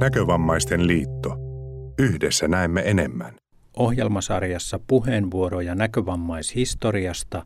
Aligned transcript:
Näkövammaisten 0.00 0.86
liitto. 0.86 1.36
Yhdessä 1.98 2.48
näemme 2.48 2.82
enemmän. 2.86 3.34
Ohjelmasarjassa 3.76 4.80
puheenvuoroja 4.86 5.74
näkövammaishistoriasta 5.74 7.42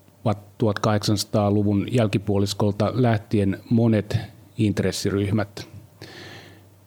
1800-luvun 0.62 1.86
jälkipuoliskolta 1.90 2.92
lähtien 2.94 3.60
monet 3.70 4.18
intressiryhmät. 4.58 5.68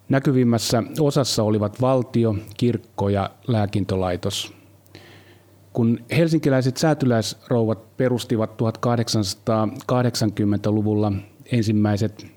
Näkyvimmässä 0.09 0.83
osassa 0.99 1.43
olivat 1.43 1.81
valtio, 1.81 2.35
kirkko 2.57 3.09
ja 3.09 3.29
lääkintolaitos. 3.47 4.53
Kun 5.73 5.99
helsinkiläiset 6.17 6.77
säätyläisrouvat 6.77 7.97
perustivat 7.97 8.61
1880-luvulla 8.61 11.11
ensimmäiset 11.51 12.27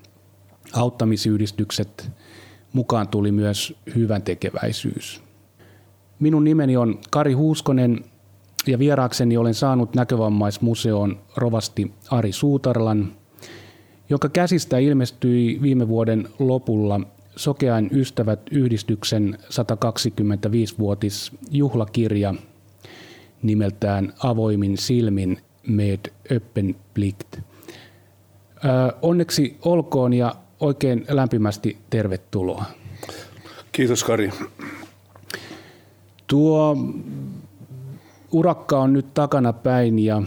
auttamisyhdistykset, 0.73 2.11
mukaan 2.73 3.07
tuli 3.07 3.31
myös 3.31 3.73
hyvän 3.95 4.21
tekeväisyys. 4.21 5.21
Minun 6.19 6.43
nimeni 6.43 6.77
on 6.77 6.99
Kari 7.09 7.33
Huuskonen 7.33 8.05
ja 8.67 8.79
vieraakseni 8.79 9.37
olen 9.37 9.53
saanut 9.53 9.95
näkövammaismuseon 9.95 11.19
rovasti 11.35 11.91
Ari 12.11 12.31
Suutarlan, 12.31 13.13
jonka 14.09 14.29
käsistä 14.29 14.77
ilmestyi 14.77 15.61
viime 15.61 15.87
vuoden 15.87 16.29
lopulla 16.39 16.99
Sokeain 17.35 17.89
ystävät 17.91 18.39
yhdistyksen 18.51 19.37
125-vuotis 19.43 21.31
juhlakirja 21.51 22.33
nimeltään 23.43 24.13
Avoimin 24.23 24.77
silmin 24.77 25.37
med 25.67 25.99
öppen 26.31 26.75
plikt. 26.93 27.39
Onneksi 29.01 29.57
olkoon 29.61 30.13
ja 30.13 30.35
oikein 30.59 31.05
lämpimästi 31.09 31.77
tervetuloa. 31.89 32.65
Kiitos 33.71 34.03
Kari. 34.03 34.31
Tuo 36.27 36.77
urakka 38.31 38.79
on 38.79 38.93
nyt 38.93 39.13
takana 39.13 39.53
päin 39.53 39.99
ja 39.99 40.21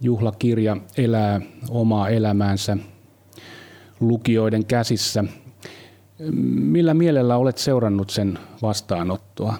juhlakirja 0.00 0.76
elää 0.96 1.40
omaa 1.70 2.08
elämäänsä 2.08 2.76
lukijoiden 4.00 4.64
käsissä. 4.64 5.24
Millä 6.52 6.94
mielellä 6.94 7.36
olet 7.36 7.58
seurannut 7.58 8.10
sen 8.10 8.38
vastaanottoa? 8.62 9.54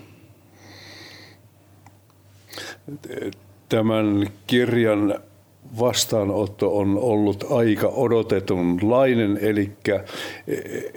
Tämän 3.68 4.26
kirjan 4.46 5.14
vastaanotto 5.78 6.78
on 6.78 6.98
ollut 6.98 7.44
aika 7.50 7.88
odotetunlainen, 7.88 9.38
eli 9.42 9.72
e- 9.86 9.94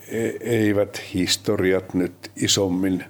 e- 0.07 0.37
eivät 0.41 1.01
historiat 1.13 1.93
nyt 1.93 2.31
isommin 2.35 3.03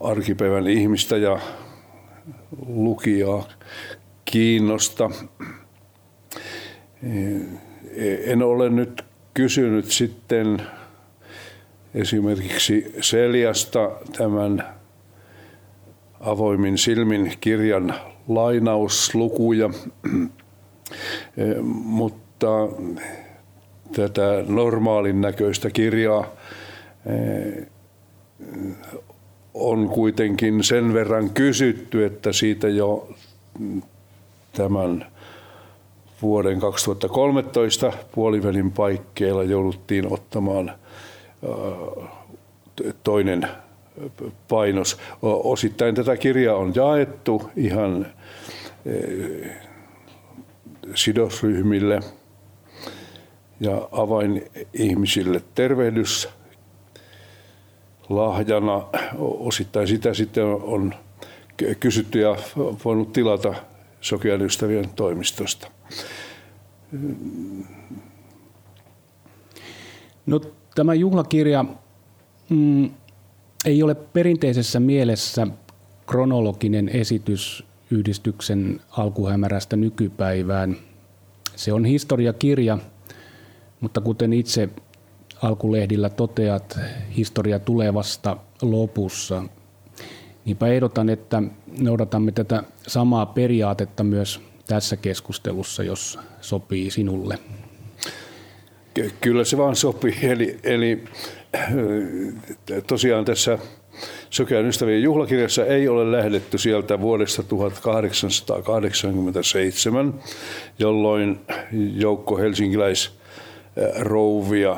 arkipäivän 0.00 0.66
ihmistä 0.66 1.16
ja 1.16 1.40
lukijaa 2.66 3.48
kiinnosta. 4.24 5.10
En 8.24 8.42
ole 8.42 8.70
nyt 8.70 9.04
kysynyt 9.34 9.90
sitten 9.90 10.62
esimerkiksi 11.94 12.94
Seliasta 13.00 13.90
tämän 14.18 14.64
avoimin 16.20 16.78
silmin 16.78 17.32
kirjan 17.40 17.94
lainauslukuja, 18.28 19.70
mutta 21.72 22.68
tätä 23.96 24.44
normaalin 24.48 25.20
näköistä 25.20 25.70
kirjaa 25.70 26.26
on 29.54 29.88
kuitenkin 29.88 30.64
sen 30.64 30.94
verran 30.94 31.30
kysytty, 31.30 32.04
että 32.04 32.32
siitä 32.32 32.68
jo 32.68 33.08
tämän 34.52 35.06
vuoden 36.22 36.60
2013 36.60 37.92
puolivälin 38.14 38.72
paikkeilla 38.72 39.42
jouduttiin 39.42 40.12
ottamaan 40.12 40.72
toinen 43.02 43.48
painos. 44.48 44.98
Osittain 45.22 45.94
tätä 45.94 46.16
kirjaa 46.16 46.56
on 46.56 46.72
jaettu 46.74 47.50
ihan 47.56 48.06
sidosryhmille 50.94 52.00
ja 53.60 53.88
avainihmisille 53.92 55.42
tervehdys 55.54 56.28
lahjana. 58.16 58.82
Osittain 59.18 59.88
sitä 59.88 60.14
sitten 60.14 60.44
on 60.44 60.94
kysytty 61.80 62.20
ja 62.20 62.36
voinut 62.84 63.12
tilata 63.12 63.54
Sokean 64.00 64.42
ystävien 64.42 64.88
toimistosta. 64.96 65.68
No, 70.26 70.40
tämä 70.74 70.94
juhlakirja 70.94 71.64
mm, 72.48 72.90
ei 73.64 73.82
ole 73.82 73.94
perinteisessä 73.94 74.80
mielessä 74.80 75.46
kronologinen 76.06 76.88
esitys 76.88 77.64
yhdistyksen 77.90 78.80
alkuhämärästä 78.90 79.76
nykypäivään. 79.76 80.76
Se 81.56 81.72
on 81.72 81.84
historiakirja, 81.84 82.78
mutta 83.80 84.00
kuten 84.00 84.32
itse 84.32 84.68
alkulehdillä 85.42 86.10
toteat, 86.10 86.78
historia 87.16 87.58
tulee 87.58 87.94
vasta 87.94 88.36
lopussa. 88.62 89.42
Niinpä 90.44 90.68
ehdotan, 90.68 91.08
että 91.08 91.42
noudatamme 91.80 92.32
tätä 92.32 92.62
samaa 92.86 93.26
periaatetta 93.26 94.04
myös 94.04 94.40
tässä 94.66 94.96
keskustelussa, 94.96 95.82
jos 95.82 96.18
sopii 96.40 96.90
sinulle. 96.90 97.38
Kyllä 99.20 99.44
se 99.44 99.58
vaan 99.58 99.76
sopii. 99.76 100.14
Eli, 100.22 100.58
eli 100.64 101.04
tosiaan 102.86 103.24
tässä 103.24 103.58
Sokean 104.30 104.66
ystävien 104.66 105.02
juhlakirjassa 105.02 105.66
ei 105.66 105.88
ole 105.88 106.12
lähdetty 106.12 106.58
sieltä 106.58 107.00
vuodesta 107.00 107.42
1887, 107.42 110.14
jolloin 110.78 111.40
joukko 111.94 112.38
helsinkiläisrouvia 112.38 114.76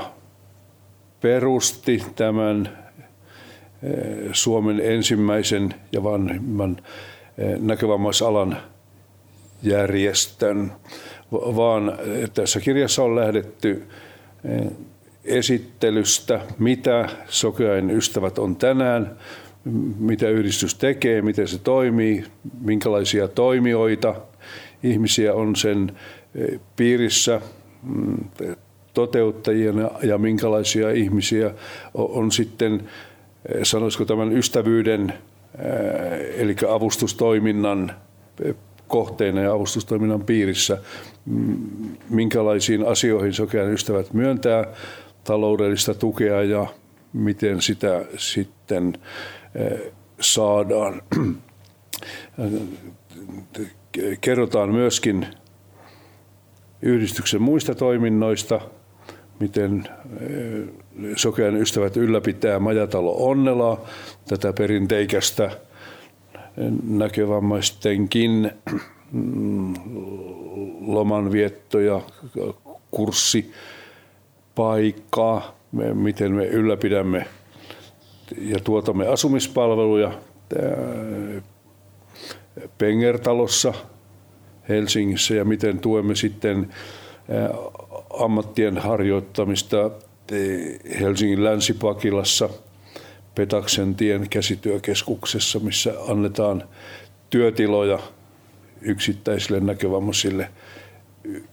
perusti 1.25 2.03
tämän 2.17 2.79
Suomen 4.33 4.81
ensimmäisen 4.81 5.75
ja 5.93 6.03
vanhimman 6.03 6.77
näkövammaisalan 7.59 8.57
järjestön, 9.63 10.73
vaan 11.33 11.99
tässä 12.35 12.61
kirjassa 12.61 13.03
on 13.03 13.17
lähdetty 13.17 13.83
esittelystä, 15.25 16.41
mitä 16.59 17.09
Sokeain 17.29 17.91
ystävät 17.91 18.39
on 18.39 18.57
tänään, 18.57 19.17
mitä 19.99 20.29
yhdistys 20.29 20.75
tekee, 20.75 21.23
miten 21.23 21.49
se 21.49 21.59
toimii, 21.59 22.25
minkälaisia 22.61 23.29
toimijoita 23.29 24.15
ihmisiä 24.83 25.35
on 25.35 25.57
sen 25.57 25.93
piirissä, 26.77 27.41
mm, 28.95 29.01
toteuttajina 29.01 29.91
ja 30.03 30.19
minkälaisia 30.19 30.91
ihmisiä 30.91 31.51
on 31.95 32.33
sitten, 32.33 32.89
sanoisiko 33.63 34.05
tämän 34.05 34.33
ystävyyden, 34.33 35.13
eli 36.37 36.57
avustustoiminnan 36.69 37.93
kohteina 38.89 39.41
ja 39.41 39.53
avustustoiminnan 39.53 40.25
piirissä. 40.25 40.79
Minkälaisiin 42.11 42.87
asioihin 42.87 43.33
Sokean 43.33 43.73
ystävät 43.73 44.13
myöntää 44.13 44.67
taloudellista 45.25 45.95
tukea 45.95 46.43
ja 46.43 46.67
miten 47.13 47.63
sitä 47.63 48.05
sitten 48.17 48.99
saadaan. 50.21 51.03
Kerrotaan 54.21 54.71
myöskin 54.71 55.27
yhdistyksen 56.83 57.43
muista 57.43 57.75
toiminnoista, 57.75 58.61
miten 59.41 59.85
Sokean 61.17 61.57
ystävät 61.57 61.97
ylläpitää 61.97 62.59
Majatalo 62.59 63.29
Onnelaa, 63.29 63.81
tätä 64.29 64.53
perinteikästä 64.53 65.51
näkövammaistenkin 66.89 68.51
mm, 69.13 69.75
lomanvietto- 70.81 71.81
ja 71.81 72.01
kurssipaikkaa, 72.91 75.57
miten 75.95 76.33
me 76.33 76.47
ylläpidämme 76.47 77.27
ja 78.39 78.61
tuotamme 78.61 79.07
asumispalveluja 79.07 80.13
Pengertalossa 82.79 83.75
Helsingissä 84.69 85.35
ja 85.35 85.45
miten 85.45 85.79
tuemme 85.79 86.15
sitten 86.15 86.75
ammattien 88.19 88.79
harjoittamista 88.79 89.91
Helsingin 91.01 91.45
Länsipakilassa 91.45 92.49
Petaksen 93.35 93.95
tien 93.95 94.29
käsityökeskuksessa, 94.29 95.59
missä 95.59 95.95
annetaan 96.09 96.65
työtiloja 97.31 97.99
yksittäisille 98.83 99.61
näkövammaisille 99.61 100.49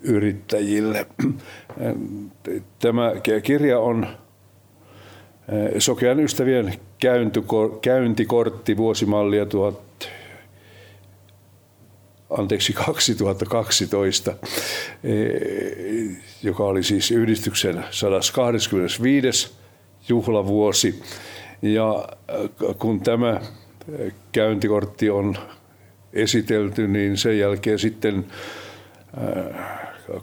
yrittäjille. 0.02 1.08
Tämä 2.80 3.12
kirja 3.44 3.80
on 3.80 4.08
Sokean 5.78 6.20
ystävien 6.20 6.74
käyntikortti 7.82 8.78
vuosimallia 8.78 9.46
1000 9.46 9.91
anteeksi, 12.38 12.74
2012, 12.74 14.36
e, 15.04 15.14
joka 16.44 16.64
oli 16.64 16.84
siis 16.84 17.12
yhdistyksen 17.12 17.84
125. 17.92 19.54
juhlavuosi. 20.10 21.04
Ja 21.62 22.08
kun 22.80 23.02
tämä 23.02 23.42
käyntikortti 24.32 25.10
on 25.10 25.38
esitelty, 26.14 26.88
niin 26.88 27.18
sen 27.18 27.40
jälkeen 27.40 27.80
sitten 27.80 28.26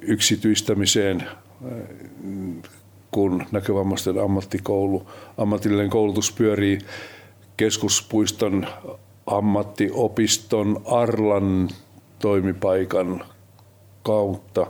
yksityistämiseen, 0.01 1.21
eh, 1.21 1.87
kun 3.11 3.45
näkövammaisten 3.51 4.19
ammattikoulu, 4.19 5.07
ammatillinen 5.37 5.89
koulutus 5.89 6.31
pyörii 6.31 6.77
keskuspuiston 7.57 8.67
ammattiopiston 9.25 10.81
Arlan 10.85 11.69
toimipaikan 12.19 13.25
kautta 14.03 14.67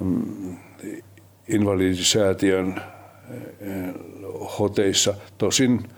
mm, 0.00 0.56
invalidisäätiön 1.48 2.82
eh, 3.60 3.94
hoteissa. 4.58 5.14
Tosin 5.38 5.88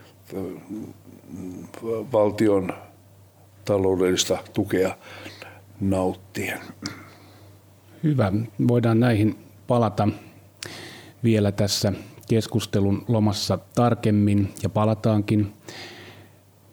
valtion 2.12 2.72
taloudellista 3.64 4.38
tukea 4.52 4.96
nauttien. 5.80 6.60
Hyvä. 8.02 8.32
Voidaan 8.68 9.00
näihin 9.00 9.38
palata 9.66 10.08
vielä 11.24 11.52
tässä 11.52 11.92
keskustelun 12.28 13.04
lomassa 13.08 13.58
tarkemmin 13.74 14.48
ja 14.62 14.68
palataankin. 14.68 15.52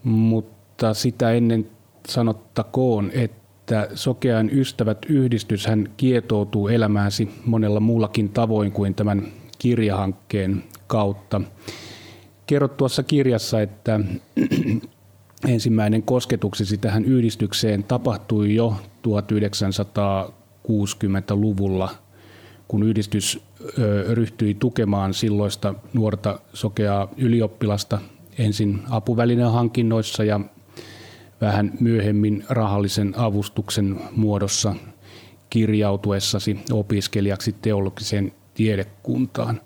Mutta 0.04 0.94
sitä 0.94 1.32
ennen 1.32 1.70
sanottakoon, 2.08 3.12
että 3.14 3.90
Sokean 3.96 4.50
ystävät 4.50 4.98
yhdistys 5.10 5.68
hän 5.68 5.90
kietoutuu 5.98 6.68
elämääsi 6.68 7.30
monella 7.46 7.80
muullakin 7.80 8.30
tavoin 8.30 8.72
kuin 8.72 8.96
tämän 8.96 9.28
kirjahankkeen 9.60 10.64
kautta 10.88 11.42
kerrot 12.50 12.78
tuossa 12.78 13.04
kirjassa, 13.04 13.62
että 13.62 14.00
ensimmäinen 15.54 16.04
kosketuksesi 16.04 16.78
tähän 16.78 17.06
yhdistykseen 17.06 17.84
tapahtui 17.84 18.56
jo 18.56 18.76
1960-luvulla, 19.08 21.90
kun 22.68 22.84
yhdistys 22.84 23.44
ryhtyi 24.10 24.54
tukemaan 24.54 25.14
silloista 25.14 25.76
nuorta 25.94 26.40
sokeaa 26.54 27.08
ylioppilasta 27.18 28.00
ensin 28.38 28.82
apuvälinen 28.90 29.52
hankinnoissa 29.52 30.24
ja 30.24 30.40
vähän 31.42 31.72
myöhemmin 31.80 32.44
rahallisen 32.50 33.14
avustuksen 33.18 34.00
muodossa 34.16 34.76
kirjautuessasi 35.50 36.60
opiskelijaksi 36.72 37.56
teologiseen 37.62 38.32
tiedekuntaan. 38.54 39.62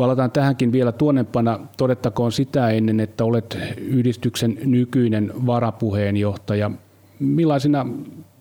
Palataan 0.00 0.30
tähänkin 0.30 0.72
vielä 0.72 0.92
tuonnepana. 0.92 1.60
Todettakoon 1.76 2.32
sitä 2.32 2.70
ennen, 2.70 3.00
että 3.00 3.24
olet 3.24 3.58
yhdistyksen 3.78 4.58
nykyinen 4.64 5.32
varapuheenjohtaja. 5.46 6.70
Millaisina 7.18 7.86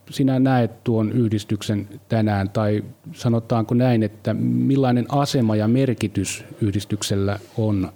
sinä 0.09 0.39
näet 0.39 0.83
tuon 0.83 1.11
yhdistyksen 1.11 1.87
tänään, 2.09 2.49
tai 2.49 2.83
sanotaanko 3.13 3.75
näin, 3.75 4.03
että 4.03 4.33
millainen 4.33 5.05
asema 5.09 5.55
ja 5.55 5.67
merkitys 5.67 6.43
yhdistyksellä 6.61 7.39
on 7.57 7.91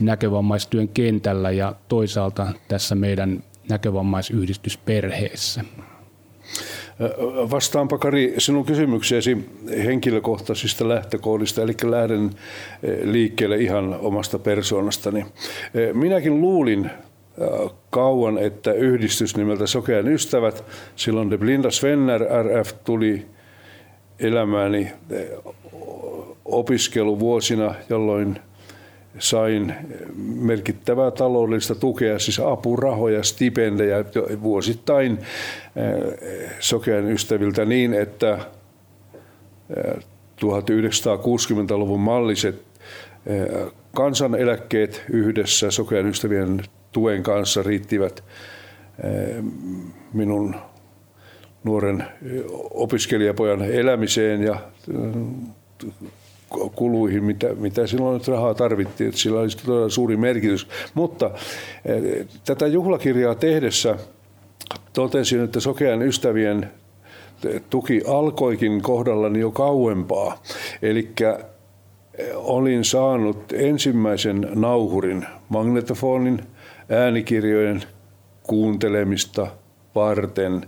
näkövammaistyön 0.00 0.88
kentällä 0.88 1.50
ja 1.50 1.74
toisaalta 1.88 2.52
tässä 2.68 2.94
meidän 2.94 3.42
näkövammaisyhdistysperheessä? 3.68 5.64
Vastaanpa 7.50 7.98
Kari 7.98 8.34
sinun 8.38 8.64
kysymykseesi 8.64 9.38
henkilökohtaisista 9.84 10.88
lähtökohdista, 10.88 11.62
eli 11.62 11.72
lähden 11.84 12.30
liikkeelle 13.02 13.56
ihan 13.56 13.98
omasta 14.00 14.38
persoonastani. 14.38 15.26
Minäkin 15.92 16.40
luulin 16.40 16.90
kauan, 17.90 18.38
että 18.38 18.72
yhdistys 18.72 19.36
nimeltä 19.36 19.66
Sokean 19.66 20.08
ystävät, 20.08 20.64
silloin 20.96 21.30
De 21.30 21.38
Blinda 21.38 21.70
Svenner 21.70 22.20
RF 22.22 22.72
tuli 22.84 23.26
elämääni 24.18 24.92
opiskeluvuosina, 26.44 27.74
jolloin 27.88 28.38
sain 29.18 29.74
merkittävää 30.34 31.10
taloudellista 31.10 31.74
tukea, 31.74 32.18
siis 32.18 32.40
apurahoja, 32.40 33.22
stipendejä 33.22 34.04
vuosittain 34.42 35.18
eh, 35.76 36.50
sokean 36.60 37.10
ystäviltä 37.10 37.64
niin, 37.64 37.94
että 37.94 38.38
1960-luvun 40.40 42.00
malliset 42.00 42.62
kansaneläkkeet 43.94 45.04
yhdessä 45.10 45.70
sokean 45.70 46.06
ystävien 46.06 46.62
tuen 46.92 47.22
kanssa 47.22 47.62
riittivät 47.62 48.24
minun 50.12 50.56
nuoren 51.64 52.04
opiskelijapojan 52.70 53.62
elämiseen 53.62 54.42
ja 54.42 54.56
kuluihin, 56.74 57.24
mitä, 57.24 57.54
mitä 57.54 57.86
silloin 57.86 58.14
nyt 58.14 58.28
rahaa 58.28 58.54
tarvittiin, 58.54 59.08
että 59.08 59.20
sillä 59.20 59.40
oli 59.40 59.48
todella 59.66 59.88
suuri 59.88 60.16
merkitys. 60.16 60.68
Mutta 60.94 61.30
tätä 62.44 62.66
juhlakirjaa 62.66 63.34
tehdessä 63.34 63.96
totesin, 64.92 65.40
että 65.40 65.60
sokean 65.60 66.02
ystävien 66.02 66.70
tuki 67.70 68.02
alkoikin 68.06 68.82
kohdallani 68.82 69.40
jo 69.40 69.50
kauempaa. 69.50 70.42
Eli 70.82 71.12
olin 72.34 72.84
saanut 72.84 73.52
ensimmäisen 73.52 74.48
nauhurin 74.54 75.26
magnetofonin 75.48 76.40
äänikirjojen 76.88 77.82
kuuntelemista 78.42 79.46
varten 79.94 80.66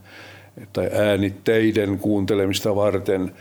tai 0.72 0.90
äänitteiden 0.92 1.98
kuuntelemista 1.98 2.76
varten 2.76 3.32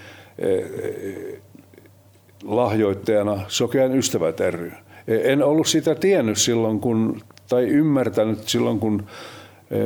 lahjoittajana 2.43 3.41
Sokean 3.47 3.95
ystävät 3.95 4.39
ry. 4.39 4.71
En 5.07 5.43
ollut 5.43 5.67
sitä 5.67 5.95
tiennyt 5.95 6.37
silloin, 6.37 6.79
kun, 6.79 7.21
tai 7.49 7.63
ymmärtänyt 7.63 8.39
silloin, 8.47 8.79
kun 8.79 9.03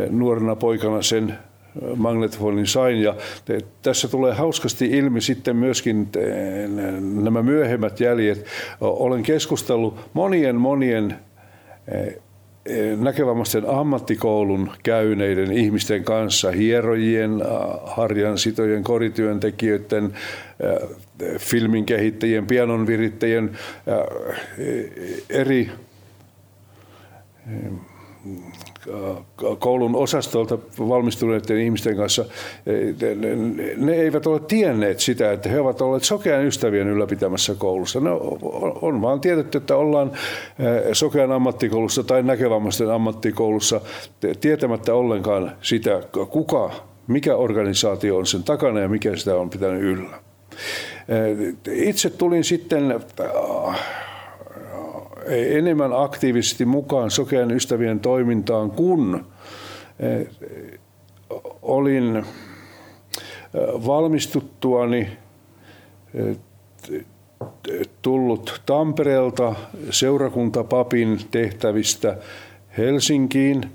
nuorena 0.10 0.56
poikana 0.56 1.02
sen 1.02 1.34
magnetofonin 1.96 2.68
sain. 2.68 3.02
Ja 3.02 3.16
tässä 3.82 4.08
tulee 4.08 4.34
hauskasti 4.34 4.86
ilmi 4.86 5.22
sitten 5.22 5.56
myöskin 5.56 6.10
nämä 7.24 7.42
myöhemmät 7.42 8.00
jäljet. 8.00 8.46
Olen 8.82 9.24
keskustellut 9.24 10.00
monien 10.14 10.56
monien 10.56 11.16
näkövammaisten 13.00 13.70
ammattikoulun 13.70 14.72
käyneiden 14.84 15.52
ihmisten 15.52 16.04
kanssa, 16.04 16.52
hierojien, 16.52 17.32
harjansitojen, 17.84 18.84
korityöntekijöiden, 18.84 20.14
filmin 21.38 21.86
kehittäjien, 21.86 22.48
pianon 22.48 22.88
virittäjien, 22.88 23.58
eri 25.30 25.70
koulun 29.60 29.96
osastolta 29.96 30.58
valmistuneiden 30.80 31.60
ihmisten 31.60 31.96
kanssa, 31.96 32.26
ne 33.78 33.94
eivät 33.94 34.28
ole 34.28 34.40
tienneet 34.40 35.00
sitä, 35.00 35.32
että 35.32 35.50
he 35.50 35.60
ovat 35.60 35.82
olleet 35.82 36.04
sokean 36.04 36.46
ystävien 36.46 36.88
ylläpitämässä 36.88 37.56
koulussa. 37.56 38.00
No, 38.00 38.38
on 38.82 39.02
vaan 39.02 39.22
tiedetty, 39.22 39.58
että 39.58 39.76
ollaan 39.76 40.12
sokean 40.94 41.32
ammattikoulussa 41.32 42.04
tai 42.04 42.24
näkövammaisten 42.24 42.92
ammattikoulussa 42.92 43.82
tietämättä 44.42 44.94
ollenkaan 44.94 45.52
sitä, 45.62 46.04
kuka, 46.30 46.72
mikä 47.08 47.36
organisaatio 47.36 48.18
on 48.18 48.26
sen 48.26 48.44
takana 48.44 48.80
ja 48.80 48.88
mikä 48.90 49.16
sitä 49.16 49.36
on 49.36 49.50
pitänyt 49.50 49.84
yllä. 49.84 50.20
Itse 51.72 52.10
tulin 52.10 52.44
sitten 52.44 53.00
enemmän 55.28 55.94
aktiivisesti 55.94 56.66
mukaan 56.66 57.12
sokean 57.12 57.52
ystävien 57.52 58.00
toimintaan, 58.00 58.72
kun 58.72 59.26
olin 61.62 62.26
valmistuttuani 63.86 65.10
tullut 68.02 68.62
Tampereelta 68.66 69.56
seurakuntapapin 69.90 71.20
tehtävistä 71.32 72.18
Helsinkiin 72.78 73.72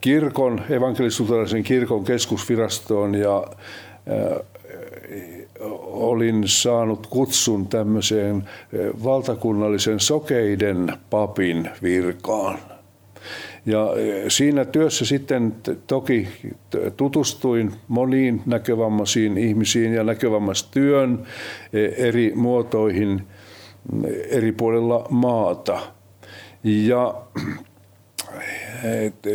kirkon, 0.00 0.60
evankelisluterilaisen 0.70 1.62
kirkon 1.62 2.04
keskusvirastoon 2.04 3.14
ja 3.14 3.44
olin 5.60 6.42
saanut 6.46 7.06
kutsun 7.06 7.66
tämmöiseen 7.66 8.36
eh, 8.72 8.90
valtakunnallisen 9.04 10.00
sokeiden 10.00 10.92
papin 11.10 11.70
virkaan. 11.82 12.58
Ja 13.66 13.92
eh, 13.96 14.24
siinä 14.28 14.64
työssä 14.64 15.04
sitten 15.04 15.54
toki 15.86 16.28
tutustuin 16.96 17.72
moniin 17.88 18.42
näkövammaisiin 18.46 19.38
ihmisiin 19.38 19.94
ja 19.94 20.04
näkövammaistyön 20.04 21.26
eh, 21.72 21.94
eri 21.96 22.32
muotoihin 22.34 23.22
eri 24.30 24.52
puolilla 24.52 25.06
maata. 25.10 25.80
Ja 26.64 27.14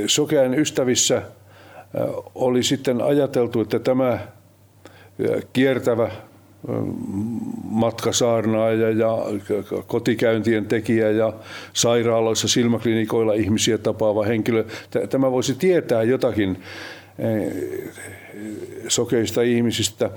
sokean 0.07 0.59
ystävissä 0.59 1.21
oli 2.35 2.63
sitten 2.63 3.01
ajateltu, 3.01 3.61
että 3.61 3.79
tämä 3.79 4.19
kiertävä 5.53 6.11
matkasaarnaaja 7.63 8.89
ja 8.89 9.17
kotikäyntien 9.87 10.65
tekijä 10.65 11.11
ja 11.11 11.33
sairaaloissa, 11.73 12.47
silmäklinikoilla 12.47 13.33
ihmisiä 13.33 13.77
tapaava 13.77 14.23
henkilö. 14.23 14.65
Tämä 15.09 15.31
voisi 15.31 15.55
tietää 15.55 16.03
jotakin 16.03 16.57
sokeista 18.87 19.41
ihmisistä 19.41 20.09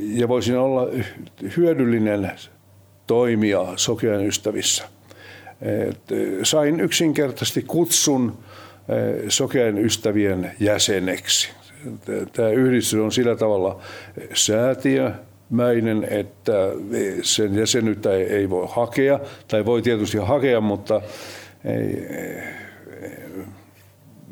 ja 0.00 0.28
voisin 0.28 0.58
olla 0.58 0.88
hyödyllinen 1.56 2.30
toimija 3.06 3.66
sokean 3.76 4.26
ystävissä. 4.26 4.84
Sain 6.42 6.80
yksinkertaisesti 6.80 7.62
kutsun 7.62 8.38
sokean 9.28 9.78
ystävien 9.78 10.50
jäseneksi. 10.60 11.59
Tämä 12.32 12.48
yhdistys 12.48 13.00
on 13.00 13.12
sillä 13.12 13.36
tavalla 13.36 13.80
säätiö, 14.34 15.12
mäinen, 15.50 16.06
että 16.10 16.52
sen 17.22 17.54
jäsenyyttä 17.54 18.12
ei, 18.12 18.22
ei 18.22 18.50
voi 18.50 18.66
hakea, 18.70 19.20
tai 19.48 19.64
voi 19.64 19.82
tietysti 19.82 20.18
hakea, 20.18 20.60
mutta 20.60 21.00
ei, 21.64 22.06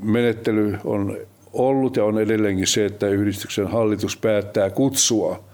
menettely 0.02 0.78
on 0.84 1.16
ollut 1.52 1.96
ja 1.96 2.04
on 2.04 2.18
edelleenkin 2.18 2.66
se, 2.66 2.84
että 2.84 3.08
yhdistyksen 3.08 3.66
hallitus 3.66 4.16
päättää 4.16 4.70
kutsua 4.70 5.44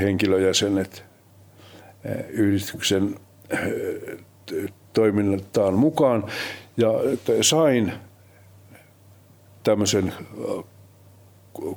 henkilöjäsenet 0.00 1.04
yhdistyksen 2.28 3.14
toiminnattaan 4.92 5.74
mukaan. 5.74 6.24
Ja 6.76 6.88
sain 7.40 7.92
tämmöisen 9.62 10.12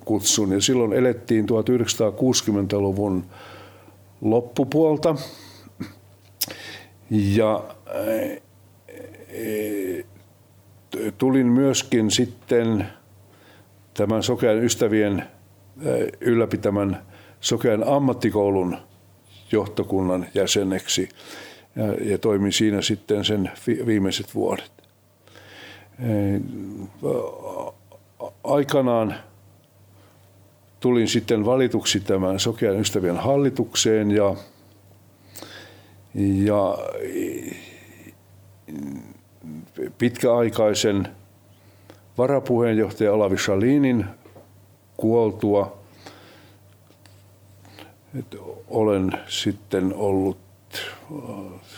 kutsun. 0.05 0.51
Ja 0.51 0.61
silloin 0.61 0.93
elettiin 0.93 1.45
1960-luvun 1.45 3.25
loppupuolta. 4.21 5.15
Ja 7.09 7.63
eh, 9.29 10.05
tulin 11.17 11.47
myöskin 11.47 12.11
sitten 12.11 12.87
tämän 13.93 14.23
Sokean 14.23 14.63
ystävien 14.63 15.23
eh, 15.81 16.07
ylläpitämän 16.21 17.05
Sokean 17.41 17.83
ammattikoulun 17.87 18.77
johtokunnan 19.51 20.25
jäseneksi 20.33 21.09
ja 22.05 22.17
toimin 22.17 22.51
siinä 22.51 22.81
sitten 22.81 23.25
sen 23.25 23.51
viimeiset 23.85 24.35
vuodet. 24.35 24.82
Aikanaan 28.43 29.15
tulin 30.79 31.07
sitten 31.07 31.45
valituksi 31.45 31.99
tämän 31.99 32.39
Sokean 32.39 32.79
ystävien 32.79 33.17
hallitukseen 33.17 34.11
ja, 34.11 34.35
ja 36.43 36.77
pitkäaikaisen 39.97 41.07
varapuheenjohtaja 42.17 43.13
Olavi 43.13 43.37
Shalinin 43.37 44.05
kuoltua. 44.97 45.77
Olen 48.67 49.11
sitten 49.27 49.93
ollut 49.93 50.37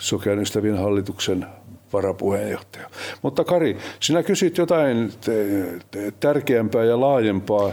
Sokean 0.00 0.38
ystävien 0.38 0.78
hallituksen 0.78 1.46
varapuheenjohtaja. 1.92 2.90
Mutta 3.22 3.44
Kari, 3.44 3.76
sinä 4.00 4.22
kysyt 4.22 4.58
jotain 4.58 5.12
tärkeämpää 6.20 6.84
ja 6.84 7.00
laajempaa 7.00 7.72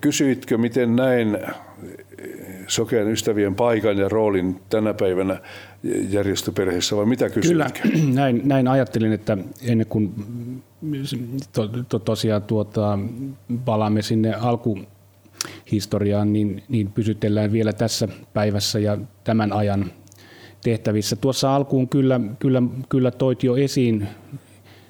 Kysyitkö, 0.00 0.58
miten 0.58 0.96
näin 0.96 1.34
eh, 1.34 1.54
sokean 2.66 3.08
ystävien 3.08 3.54
paikan 3.54 3.98
ja 3.98 4.08
roolin 4.08 4.60
tänä 4.70 4.94
päivänä 4.94 5.40
järjestöperheessä 6.08 6.96
vai 6.96 7.06
mitä 7.06 7.30
kysyit? 7.30 7.52
Kyllä, 7.52 7.70
näin, 8.14 8.40
näin 8.44 8.68
ajattelin, 8.68 9.12
että 9.12 9.38
ennen 9.62 9.86
kuin 9.86 10.12
to, 11.52 11.68
to, 11.88 11.98
tosiaan 11.98 12.42
tuota, 12.42 12.98
palaamme 13.64 14.02
sinne 14.02 14.34
alku, 14.34 14.78
historiaan, 15.72 16.32
niin, 16.32 16.62
niin 16.68 16.92
pysytellään 16.92 17.52
vielä 17.52 17.72
tässä 17.72 18.08
päivässä 18.34 18.78
ja 18.78 18.98
tämän 19.24 19.52
ajan 19.52 19.92
tehtävissä. 20.64 21.16
Tuossa 21.16 21.56
alkuun 21.56 21.88
kyllä, 21.88 22.20
kyllä, 22.38 22.62
kyllä 22.88 23.10
toit 23.10 23.42
jo 23.42 23.56
esiin 23.56 24.08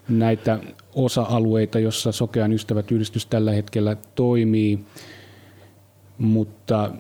näitä 0.09 0.59
osa-alueita, 0.95 1.79
jossa 1.79 2.13
Sokean 2.13 2.53
ystävät 2.53 2.93
yhdistys 2.93 3.27
tällä 3.27 3.53
hetkellä 3.53 3.97
toimii, 4.15 4.79
mutta 6.19 6.93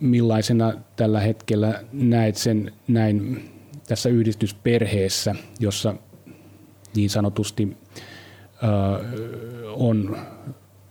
millaisena 0.00 0.72
tällä 0.96 1.20
hetkellä 1.20 1.84
näet 1.92 2.36
sen 2.36 2.72
näin 2.88 3.44
tässä 3.88 4.08
yhdistysperheessä, 4.08 5.34
jossa 5.60 5.94
niin 6.96 7.10
sanotusti 7.10 7.76
on 9.76 10.16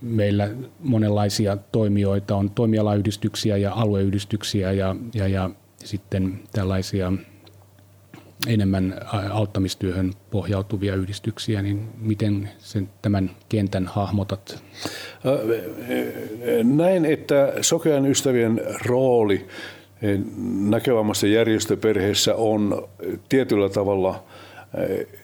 meillä 0.01 0.49
monenlaisia 0.79 1.57
toimijoita, 1.57 2.35
on 2.35 2.49
toimialayhdistyksiä 2.49 3.57
ja 3.57 3.73
alueyhdistyksiä 3.73 4.71
ja, 4.71 4.95
ja, 5.13 5.27
ja 5.27 5.49
sitten 5.83 6.39
tällaisia 6.53 7.13
enemmän 8.47 8.95
auttamistyöhön 9.31 10.13
pohjautuvia 10.31 10.95
yhdistyksiä, 10.95 11.61
niin 11.61 11.89
miten 12.01 12.49
sen, 12.57 12.89
tämän 13.01 13.31
kentän 13.49 13.87
hahmotat? 13.87 14.63
Näin, 16.63 17.05
että 17.05 17.53
Sokean 17.61 18.05
ystävien 18.05 18.61
rooli 18.85 19.47
näkövammaisten 20.69 21.31
järjestöperheessä 21.31 22.35
on 22.35 22.87
tietyllä 23.29 23.69
tavalla 23.69 24.23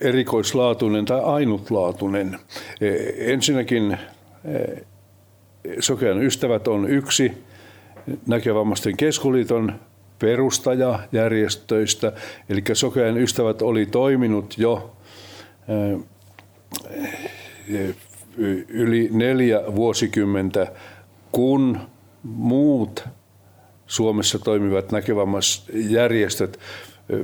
erikoislaatuinen 0.00 1.04
tai 1.04 1.20
ainutlaatuinen. 1.20 2.38
Ensinnäkin 3.16 3.98
Sokean 5.80 6.22
ystävät 6.22 6.68
on 6.68 6.90
yksi 6.90 7.32
näkövammaisten 8.26 8.96
keskuliiton 8.96 9.72
perustajajärjestöistä, 10.20 12.12
eli 12.48 12.62
Sokean 12.72 13.18
ystävät 13.18 13.62
oli 13.62 13.86
toiminut 13.86 14.54
jo 14.58 14.96
yli 18.68 19.08
neljä 19.12 19.62
vuosikymmentä, 19.74 20.72
kun 21.32 21.78
muut 22.22 23.04
Suomessa 23.86 24.38
toimivat 24.38 24.92
näkövammaisjärjestöt 24.92 26.58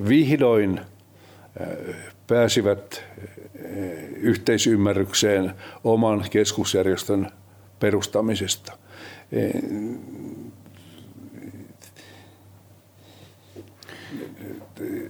vihdoin 0.09 0.81
pääsivät 2.27 3.05
yhteisymmärrykseen 4.17 5.53
oman 5.85 6.25
keskusjärjestön 6.31 7.31
perustamisesta. 7.81 8.73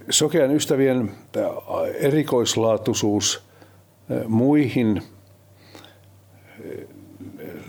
Sokean 0.09 0.55
ystävien 0.55 1.11
erikoislaatuisuus 1.93 3.43
muihin 4.27 5.01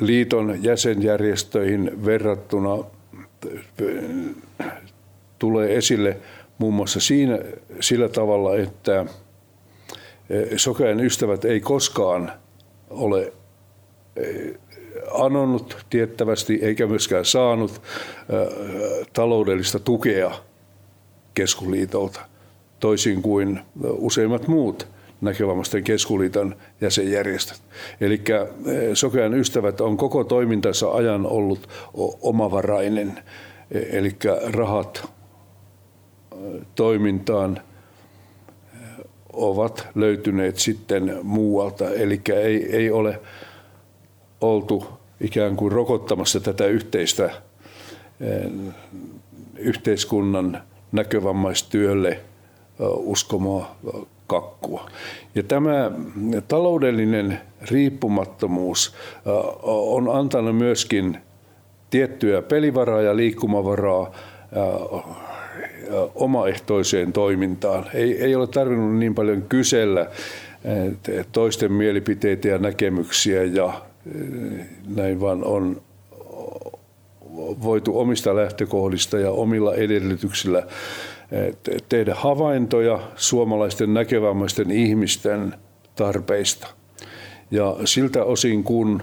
liiton 0.01 0.59
jäsenjärjestöihin 0.63 2.05
verrattuna 2.05 2.85
tulee 5.39 5.77
esille 5.77 6.17
muun 6.59 6.75
muassa 6.75 7.01
siinä, 7.01 7.39
sillä 7.81 8.09
tavalla, 8.09 8.57
että 8.57 9.07
Sokean 10.57 11.01
ystävät 11.01 11.45
ei 11.45 11.61
koskaan 11.61 12.33
ole 12.91 13.33
anonut 15.15 15.87
tiettävästi 15.91 16.59
eikä 16.63 16.87
myöskään 16.87 17.25
saanut 17.25 17.83
taloudellista 19.13 19.79
tukea 19.79 20.48
keskuliitolta, 21.39 22.21
toisin 22.81 23.23
kuin 23.23 23.61
useimmat 23.91 24.49
muut 24.49 24.89
näkövammaisten 25.21 25.85
keskuliiton 25.85 26.57
jäsenjärjestöt. 26.81 27.61
Eli 28.01 28.23
Sokean 28.95 29.35
ystävät 29.35 29.81
on 29.81 29.97
koko 29.97 30.25
toimintansa 30.25 30.91
ajan 30.91 31.27
ollut 31.27 31.69
omavarainen, 32.21 33.19
e, 33.71 33.99
eli 33.99 34.17
rahat 34.53 35.09
toimintaan 36.75 37.61
ovat 39.33 39.87
löytyneet 39.95 40.57
sitten 40.59 41.19
muualta. 41.23 41.91
Eli 41.91 42.21
ei, 42.35 42.77
ei 42.77 42.91
ole 42.91 43.21
oltu 44.41 44.87
ikään 45.21 45.57
kuin 45.57 45.73
rokottamassa 45.73 46.41
tätä 46.41 46.67
yhteistä 46.67 47.31
yhteiskunnan 49.59 50.63
näkövammaistyölle 50.93 52.21
uskomaa 52.97 53.77
kakkua. 54.27 54.91
Ja 55.35 55.43
tämä 55.43 55.91
taloudellinen 56.49 57.41
riippumattomuus 57.71 58.95
on 59.63 60.09
antanut 60.17 60.57
myöskin 60.57 61.19
tiettyä 61.91 62.43
pelivaraa 62.43 63.03
ja 63.03 63.17
liikkumavaraa 63.17 64.13
omaehtoiseen 66.15 67.13
toimintaan. 67.13 67.87
Ei, 67.95 68.23
ei 68.23 68.35
ole 68.35 68.47
tarvinnut 68.47 68.97
niin 68.97 69.15
paljon 69.15 69.43
kysellä 69.43 70.07
toisten 71.33 71.73
mielipiteitä 71.73 72.49
ja 72.49 72.59
näkemyksiä 72.59 73.45
ja 73.45 73.83
näin 74.97 75.21
vaan 75.21 75.45
on 75.45 75.83
voitu 77.39 77.99
omista 78.01 78.37
lähtökohdista 78.37 79.19
ja 79.19 79.31
omilla 79.31 79.75
edellytyksillä 79.75 80.63
tehdä 81.89 82.15
havaintoja 82.15 83.01
suomalaisten 83.17 83.95
näkövammaisten 83.95 84.71
ihmisten 84.71 85.55
tarpeista. 85.97 86.67
Ja 87.51 87.77
siltä 87.85 88.25
osin, 88.25 88.65
kun 88.65 89.03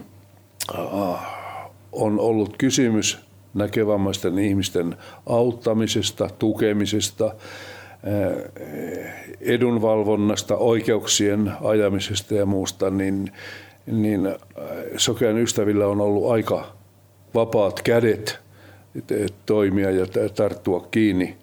on 1.92 2.20
ollut 2.20 2.58
kysymys 2.58 3.18
näkövammaisten 3.54 4.40
ihmisten 4.40 4.96
auttamisesta, 5.26 6.30
tukemisesta, 6.40 7.36
edunvalvonnasta, 9.42 10.58
oikeuksien 10.58 11.52
ajamisesta 11.64 12.34
ja 12.34 12.46
muusta, 12.46 12.90
niin, 12.90 13.32
niin 13.86 14.36
Sokean 14.98 15.38
ystävillä 15.38 15.88
on 15.88 16.02
ollut 16.02 16.32
aika 16.32 16.76
vapaat 17.36 17.82
kädet 17.82 18.40
toimia 19.46 19.92
ja 19.92 20.06
tarttua 20.36 20.88
kiinni 20.92 21.38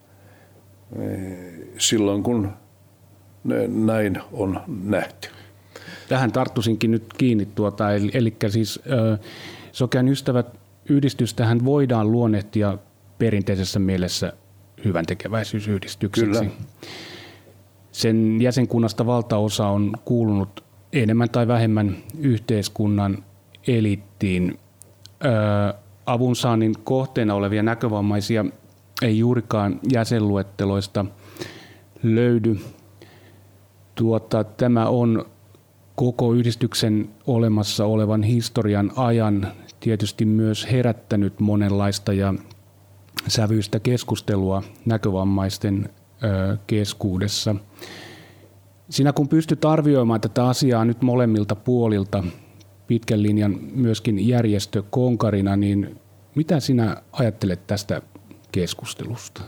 silloin, 1.79 2.23
kun 2.23 2.53
näin 3.69 4.19
on 4.33 4.61
nähty. 4.85 5.29
Tähän 6.09 6.33
tarttuisinkin 6.33 6.91
nyt 6.91 7.05
kiinni. 7.19 7.47
Tuota, 7.47 7.95
eli, 7.95 8.11
eli 8.15 8.37
siis 8.49 8.81
Sokean 9.73 10.09
ystävät 10.09 10.47
yhdistystähän 10.89 11.65
voidaan 11.65 12.13
luonnehtia 12.13 12.79
perinteisessä 13.19 13.79
mielessä 13.79 14.33
hyvän 14.85 15.07
tekeväisyysyhdistykseksi. 15.07 16.41
Kyllä. 16.41 16.51
Sen 17.93 18.43
jäsenkunnasta 18.43 19.07
valtaosa 19.07 19.67
on 19.67 19.93
kuulunut 20.05 20.65
enemmän 20.93 21.31
tai 21.31 21.49
vähemmän 21.49 21.97
yhteiskunnan 22.19 23.25
elittiin. 23.67 24.59
Avunsaannin 26.07 26.75
kohteena 26.85 27.35
olevia 27.35 27.63
näkövammaisia 27.63 28.45
ei 29.03 29.19
juurikaan 29.19 29.81
jäsenluetteloista 29.93 31.05
löydy. 32.03 32.61
Tuota, 33.95 34.45
tämä 34.45 34.87
on 34.87 35.25
koko 35.95 36.33
yhdistyksen 36.33 37.09
olemassa 37.27 37.85
olevan 37.85 38.23
historian 38.23 38.93
ajan 38.97 39.49
tietysti 39.81 40.25
myös 40.25 40.73
herättänyt 40.73 41.41
monenlaista 41.41 42.13
ja 42.13 42.35
sävyistä 43.29 43.81
keskustelua 43.81 44.63
näkövammaisten 44.87 45.89
keskuudessa. 46.67 47.55
Sinä 48.91 49.13
kun 49.13 49.29
pystyt 49.29 49.65
arvioimaan 49.65 50.21
tätä 50.21 50.47
asiaa 50.47 50.85
nyt 50.85 51.03
molemmilta 51.03 51.57
puolilta, 51.57 52.25
pitkän 52.93 53.23
linjan 53.23 53.59
myöskin 53.75 54.29
järjestökonkarina, 54.29 55.57
niin 55.57 55.97
mitä 56.35 56.61
sinä 56.61 56.97
ajattelet 57.13 57.67
tästä 57.67 58.03
keskustelusta? 58.53 59.43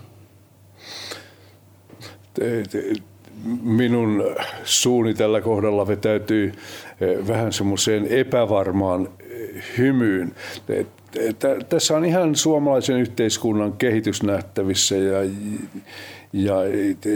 Minun 3.62 4.24
suuni 4.64 5.14
tällä 5.14 5.40
kohdalla 5.40 5.86
vetäytyy 5.86 6.52
eh, 7.00 7.26
vähän 7.28 7.52
semmoiseen 7.52 8.06
epävarmaan 8.06 9.08
eh, 9.20 9.64
hymyyn. 9.78 10.34
Tässä 11.68 11.96
on 11.96 12.04
ihan 12.04 12.36
suomalaisen 12.36 12.96
yhteiskunnan 12.96 13.72
kehitys 13.72 14.22
nähtävissä 14.22 14.96
ja, 14.96 15.18
ja 16.32 16.54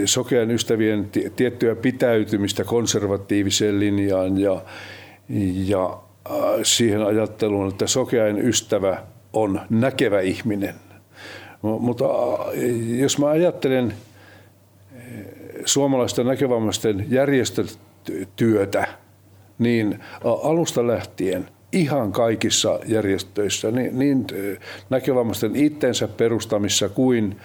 sokean 0.05 0.51
ystävien 0.51 1.09
tiettyä 1.35 1.75
pitäytymistä 1.75 2.63
konservatiiviseen 2.63 3.79
linjaan 3.79 4.37
ja, 4.37 4.61
ja 5.65 5.97
siihen 6.63 7.01
ajatteluun, 7.01 7.69
että 7.69 7.87
sokeain 7.87 8.47
ystävä 8.47 9.03
on 9.33 9.61
näkevä 9.69 10.19
ihminen. 10.19 10.75
Mutta 11.61 12.05
jos 12.97 13.17
mä 13.17 13.27
ajattelen 13.27 13.93
suomalaisten 15.65 16.25
näkövammaisten 16.25 17.05
järjestötyötä, 17.09 18.87
niin 19.59 19.99
alusta 20.23 20.87
lähtien 20.87 21.47
ihan 21.71 22.11
kaikissa 22.11 22.79
järjestöissä, 22.85 23.71
niin, 23.71 23.99
niin 23.99 24.27
näkövammaisten 24.89 25.55
itsensä 25.55 26.07
perustamissa 26.07 26.89
kuin 26.89 27.37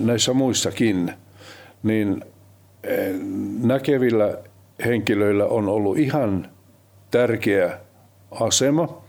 näissä 0.00 0.32
muissakin, 0.32 1.12
niin 1.82 2.24
näkevillä 3.62 4.38
henkilöillä 4.84 5.46
on 5.46 5.68
ollut 5.68 5.98
ihan 5.98 6.48
tärkeä 7.10 7.78
asema. 8.40 9.02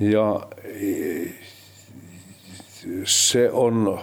Ja 0.00 0.40
se 3.04 3.50
on 3.50 4.00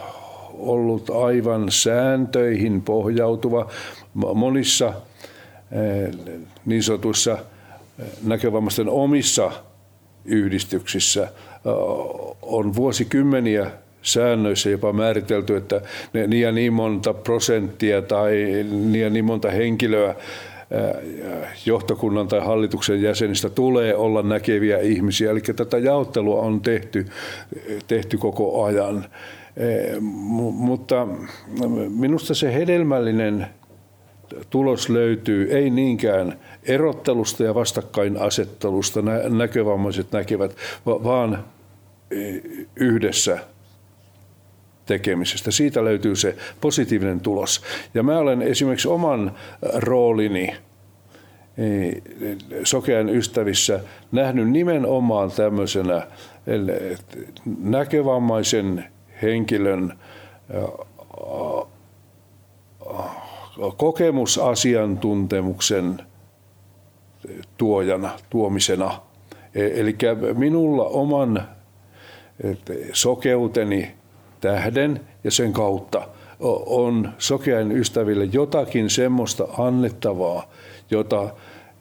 ollut 0.53 1.09
aivan 1.09 1.71
sääntöihin 1.71 2.81
pohjautuva. 2.81 3.69
Monissa 4.13 4.87
eh, 5.71 6.13
niin 6.65 6.83
sanotuissa 6.83 7.31
eh, 7.99 8.05
näkövammaisten 8.23 8.89
omissa 8.89 9.51
yhdistyksissä 10.25 11.23
eh, 11.23 11.31
on 12.41 12.75
vuosikymmeniä 12.75 13.71
säännöissä 14.01 14.69
jopa 14.69 14.93
määritelty, 14.93 15.55
että 15.55 15.81
niin 16.13 16.41
ja 16.41 16.51
niin 16.51 16.73
monta 16.73 17.13
prosenttia 17.13 18.01
tai 18.01 18.33
niin 18.71 19.01
ja 19.01 19.09
niin 19.09 19.25
monta 19.25 19.51
henkilöä 19.51 20.15
johtokunnan 21.65 22.27
tai 22.27 22.39
hallituksen 22.39 23.01
jäsenistä 23.01 23.49
tulee 23.49 23.95
olla 23.95 24.21
näkeviä 24.21 24.79
ihmisiä. 24.79 25.31
Eli 25.31 25.41
tätä 25.41 25.77
jaottelua 25.77 26.41
on 26.41 26.61
tehty, 26.61 27.05
tehty 27.87 28.17
koko 28.17 28.63
ajan. 28.63 29.05
Mutta 30.51 31.07
minusta 31.89 32.33
se 32.33 32.53
hedelmällinen 32.53 33.47
tulos 34.49 34.89
löytyy 34.89 35.57
ei 35.57 35.69
niinkään 35.69 36.39
erottelusta 36.63 37.43
ja 37.43 37.55
vastakkainasettelusta 37.55 39.01
näkövammaiset 39.29 40.11
näkevät, 40.11 40.55
vaan 40.85 41.43
yhdessä 42.75 43.39
tekemisestä. 44.87 45.51
Siitä 45.51 45.83
löytyy 45.83 46.15
se 46.15 46.35
positiivinen 46.61 47.19
tulos. 47.19 47.63
Ja 47.93 48.03
mä 48.03 48.17
olen 48.17 48.41
esimerkiksi 48.41 48.87
oman 48.87 49.31
roolini 49.73 50.55
sokean 52.63 53.09
ystävissä 53.09 53.79
nähnyt 54.11 54.49
nimenomaan 54.49 55.31
tämmöisenä 55.31 56.07
näkövammaisen 57.59 58.85
henkilön 59.21 59.93
kokemusasiantuntemuksen 63.77 66.01
tuojana, 67.57 68.09
tuomisena. 68.29 69.01
E, 69.55 69.65
Eli 69.65 69.95
minulla 70.37 70.83
oman 70.83 71.47
sokeuteni 72.93 73.96
tähden 74.41 74.99
ja 75.23 75.31
sen 75.31 75.53
kautta 75.53 76.07
on 76.65 77.09
sokean 77.17 77.71
ystäville 77.71 78.29
jotakin 78.31 78.89
semmoista 78.89 79.47
annettavaa, 79.57 80.51
jota 80.91 81.29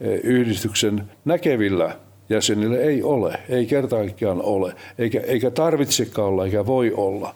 e, 0.01 0.13
yhdistyksen 0.13 1.03
näkevillä 1.25 1.95
jäsenillä 2.29 2.77
ei 2.77 3.03
ole, 3.03 3.39
ei 3.49 3.65
kertaakaan 3.65 4.41
ole, 4.41 4.73
eikä, 4.97 5.19
eikä 5.19 5.51
tarvitsekaan 5.51 6.27
olla, 6.27 6.45
eikä 6.45 6.65
voi 6.65 6.93
olla. 6.95 7.35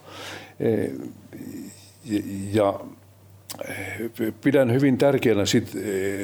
E, 0.60 0.88
ja 2.53 2.79
pidän 4.43 4.73
hyvin 4.73 4.97
tärkeänä 4.97 5.45
sit, 5.45 5.71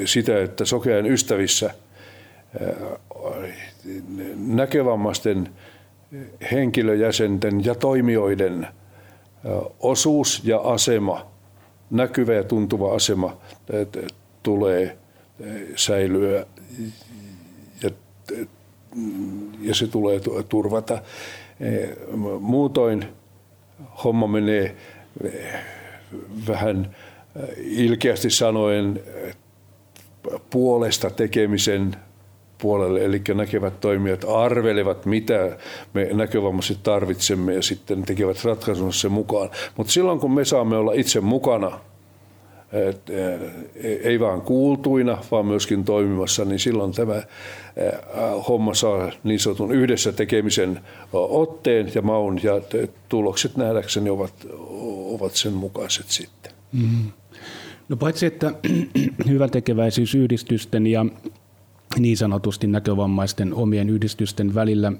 sitä, 0.06 0.42
että 0.44 0.66
sokean 0.66 1.06
ystävissä 1.06 1.72
näkövammaisten 4.36 5.50
henkilöjäsenten 6.52 7.66
ja 7.66 7.76
toimijoiden 7.76 8.68
osuus 9.80 10.42
ja 10.44 10.58
asema, 10.58 11.26
näkyvä 11.90 12.34
ja 12.34 12.44
tuntuva 12.44 12.96
asema 12.96 13.38
tulee 14.44 14.98
säilyä 15.76 16.46
ja, 17.84 17.90
ja 19.62 19.76
se 19.76 19.88
tulee 19.88 20.22
turvata. 20.50 21.02
Muutoin 22.40 23.06
homma 24.04 24.28
menee 24.28 24.76
vähän 26.48 26.96
ilkeästi 27.58 28.30
sanoen 28.30 29.04
puolesta 30.50 31.10
tekemisen 31.10 31.96
puolelle, 32.58 33.06
eli 33.06 33.22
näkevät 33.34 33.80
toimijat 33.80 34.26
arvelevat, 34.30 35.06
mitä 35.06 35.58
me 35.94 36.10
näkövammaiset 36.14 36.78
tarvitsemme 36.84 37.54
ja 37.54 37.62
sitten 37.62 38.04
tekevät 38.04 38.44
ratkaisun 38.44 38.94
sen 38.94 39.12
mukaan. 39.12 39.50
Mutta 39.78 39.94
silloin 39.94 40.20
kun 40.20 40.34
me 40.34 40.46
saamme 40.46 40.78
olla 40.78 40.94
itse 40.94 41.22
mukana, 41.22 41.80
et, 42.72 43.02
ei 44.04 44.20
vain 44.20 44.42
kuultuina, 44.42 45.18
vaan 45.32 45.46
myöskin 45.46 45.84
toimimassa, 45.84 46.46
niin 46.46 46.60
silloin 46.60 46.92
tämä 46.92 47.24
homma 48.48 48.74
saa 48.74 49.12
niin 49.24 49.40
sanotun 49.40 49.72
yhdessä 49.72 50.12
tekemisen 50.12 50.80
otteen 51.14 51.92
ja 51.96 52.02
maun, 52.02 52.40
ja 52.44 52.62
tulokset 53.10 53.58
nähdäkseni 53.58 54.10
ovat, 54.10 54.34
ovat 55.14 55.36
sen 55.36 55.54
mukaiset 55.54 56.06
sitten. 56.08 56.52
Mm. 56.72 57.12
No 57.90 57.98
paitsi, 57.98 58.26
että 58.26 58.52
hyvän 59.30 59.52
tekeväisyysyhdistysten 59.52 60.88
ja 60.88 61.06
niin 62.00 62.18
sanotusti 62.18 62.68
näkövammaisten 62.68 63.54
omien 63.54 63.90
yhdistysten 63.90 64.56
välillä 64.56 64.94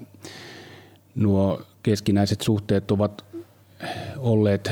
nuo 1.16 1.62
keskinäiset 1.84 2.42
suhteet 2.42 2.92
ovat 2.92 3.26
olleet 4.18 4.72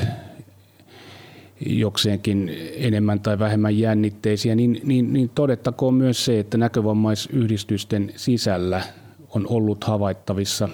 jokseenkin 1.65 2.51
enemmän 2.75 3.19
tai 3.19 3.39
vähemmän 3.39 3.77
jännitteisiä, 3.77 4.55
niin, 4.55 4.81
niin, 4.83 5.13
niin 5.13 5.29
todettakoon 5.29 5.93
myös 5.93 6.25
se, 6.25 6.39
että 6.39 6.57
näkövammaisyhdistysten 6.57 8.11
sisällä 8.15 8.81
on 9.29 9.47
ollut 9.49 9.83
havaittavissa 9.83 10.69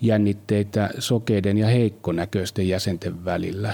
jännitteitä 0.00 0.90
sokeiden 0.98 1.58
ja 1.58 1.66
heikkonäköisten 1.66 2.68
jäsenten 2.68 3.24
välillä. 3.24 3.72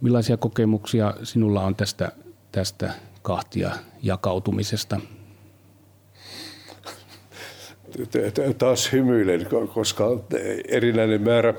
Millaisia 0.00 0.36
kokemuksia 0.36 1.14
sinulla 1.22 1.62
on 1.62 1.76
tästä, 1.76 2.12
tästä 2.52 2.92
kahtia 3.22 3.70
jakautumisesta? 4.02 5.00
Taas 8.58 8.92
hymyilen, 8.92 9.46
koska 9.74 10.04
erinäinen 10.68 11.22
määrä 11.22 11.54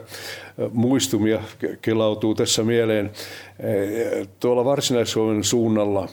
muistumia 0.73 1.41
kelautuu 1.82 2.36
tässä 2.36 2.63
mieleen. 2.63 3.12
Tuolla 4.39 4.65
Varsinais-Suomen 4.65 5.43
suunnalla 5.43 6.10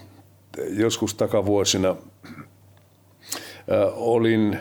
joskus 0.70 1.14
takavuosina 1.14 1.96
olin 3.96 4.58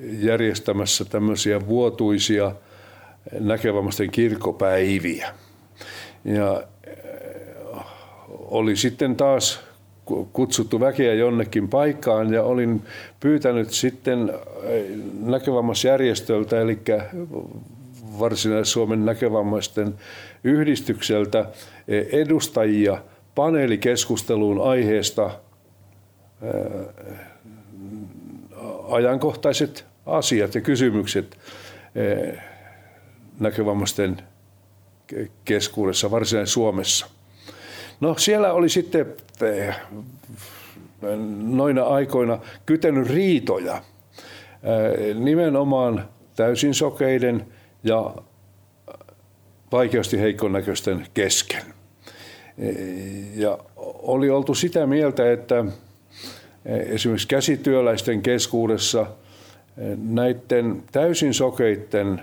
järjestämässä 0.00 1.04
tämmöisiä 1.04 1.66
vuotuisia 1.66 2.52
näkevammaisten 3.40 4.10
kirkkopäiviä. 4.10 5.34
Ja 6.24 6.62
oli 8.28 8.76
sitten 8.76 9.16
taas 9.16 9.60
kutsuttu 10.32 10.80
väkeä 10.80 11.14
jonnekin 11.14 11.68
paikkaan 11.68 12.32
ja 12.32 12.42
olin 12.42 12.82
pyytänyt 13.20 13.70
sitten 13.70 14.32
näkövammaisjärjestöltä, 15.20 16.60
eli 16.60 16.78
Varsinais-Suomen 18.18 19.04
näkövammaisten 19.04 19.94
yhdistykseltä 20.44 21.44
edustajia 22.12 23.02
paneelikeskusteluun 23.34 24.60
aiheesta 24.60 25.30
ajankohtaiset 28.88 29.84
asiat 30.06 30.54
ja 30.54 30.60
kysymykset 30.60 31.38
näkövammaisten 33.40 34.22
keskuudessa 35.44 36.10
Varsinais-Suomessa. 36.10 37.06
No 38.00 38.14
siellä 38.18 38.52
oli 38.52 38.68
sitten 38.68 39.06
eh, 39.42 39.76
noina 41.42 41.84
aikoina 41.84 42.38
kytenyt 42.66 43.08
riitoja 43.08 43.74
eh, 43.76 45.16
nimenomaan 45.16 46.08
täysin 46.36 46.74
sokeiden 46.74 47.46
ja 47.84 48.14
vaikeasti 49.72 50.20
heikkonäköisten 50.20 51.06
kesken. 51.14 51.62
Eh, 52.58 52.76
ja 53.36 53.58
oli 54.02 54.30
oltu 54.30 54.54
sitä 54.54 54.86
mieltä, 54.86 55.32
että 55.32 55.64
esimerkiksi 56.64 57.28
käsityöläisten 57.28 58.22
keskuudessa 58.22 59.06
näiden 59.96 60.82
täysin 60.92 61.34
sokeitten 61.34 62.22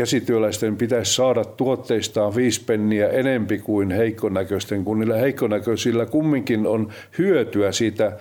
käsityöläisten 0.00 0.76
pitäisi 0.76 1.14
saada 1.14 1.44
tuotteistaan 1.44 2.34
viisi 2.34 2.64
penniä 2.64 3.08
enempi 3.08 3.58
kuin 3.58 3.90
heikkonäköisten, 3.90 4.84
kun 4.84 5.00
niillä 5.00 5.16
heikkonäköisillä 5.16 6.06
kumminkin 6.06 6.66
on 6.66 6.88
hyötyä 7.18 7.72
siitä 7.72 8.12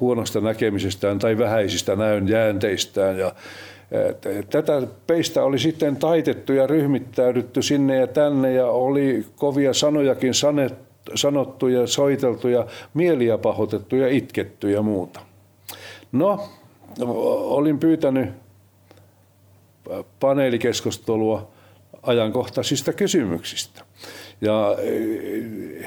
huonosta 0.00 0.40
näkemisestään 0.40 1.18
tai 1.18 1.38
vähäisistä 1.38 1.96
näön 1.96 2.28
jäänteistään. 2.28 3.18
Ja 3.18 3.32
Tätä 4.50 4.82
peistä 5.06 5.44
oli 5.44 5.58
sitten 5.58 5.96
taitettu 5.96 6.52
ja 6.52 6.66
ryhmittäydytty 6.66 7.62
sinne 7.62 7.96
ja 7.96 8.06
tänne 8.06 8.52
ja 8.52 8.66
oli 8.66 9.26
kovia 9.36 9.74
sanojakin 9.74 10.32
sanottu 11.14 11.68
ja 11.68 11.86
soiteltu 11.86 12.48
ja 12.48 12.66
mieliä 12.94 13.38
pahoitettu 13.38 13.96
ja 13.96 14.08
itketty 14.08 14.70
ja 14.70 14.82
muuta. 14.82 15.20
No, 16.12 16.48
olin 17.44 17.78
pyytänyt 17.78 18.28
paneelikeskustelua 20.20 21.52
ajankohtaisista 22.02 22.92
kysymyksistä. 22.92 23.82
Ja 24.40 24.76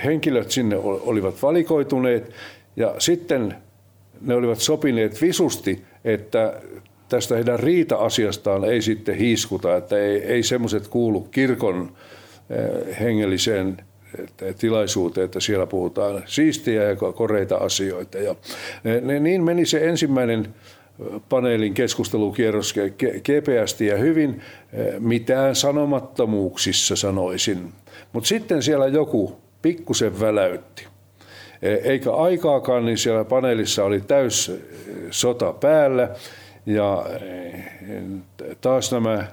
henkilöt 0.04 0.52
sinne 0.52 0.78
olivat 0.84 1.42
valikoituneet 1.42 2.34
ja 2.76 2.96
sitten 3.00 3.56
ne 4.22 4.36
olivat 4.36 4.60
sopineet 4.60 5.22
visusti, 5.22 5.84
että 6.06 6.62
tästä 7.10 7.36
heidän 7.36 7.60
riita-asiastaan 7.60 8.66
ei 8.66 8.82
sitten 8.82 9.16
hiiskuta, 9.16 9.76
että 9.76 9.98
ei, 9.98 10.24
ei 10.24 10.44
semmoiset 10.44 10.88
kuulu 10.88 11.22
kirkon 11.22 11.92
eh, 12.50 13.00
hengelliseen 13.00 13.78
eh, 14.42 14.56
tilaisuuteen, 14.56 15.26
että 15.26 15.40
siellä 15.40 15.68
puhutaan 15.68 16.24
siistiä 16.26 16.84
ja 16.84 16.96
koreita 16.96 17.56
asioita. 17.56 18.18
Ja 18.18 18.36
niin 19.20 19.44
meni 19.44 19.66
se 19.66 19.90
ensimmäinen 19.90 20.48
paneelin 21.30 21.74
keskustelukierros 21.74 22.76
kepeästi 23.24 23.88
ja 23.88 23.98
hyvin, 23.98 24.42
mitään 25.00 25.56
sanomattomuuksissa 25.56 26.96
sanoisin. 26.96 27.74
Mutta 28.14 28.28
sitten 28.28 28.64
siellä 28.64 28.88
joku 28.88 29.40
pikkusen 29.62 30.20
väläytti. 30.20 30.88
Eikä 31.62 32.12
aikaakaan, 32.12 32.86
niin 32.86 32.98
siellä 32.98 33.26
paneelissa 33.26 33.84
oli 33.84 34.02
täys 34.02 34.52
sota 35.12 35.54
päällä 35.54 36.10
ja 36.66 37.06
eh, 37.22 37.66
taas 38.62 38.92
nämä 38.92 39.28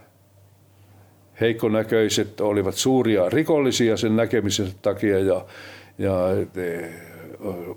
heikkonäköiset 1.41 2.41
olivat 2.41 2.75
suuria 2.75 3.29
rikollisia 3.29 3.97
sen 3.97 4.17
näkemisen 4.17 4.69
takia 4.83 5.19
ja, 5.19 5.45
ja 5.99 6.15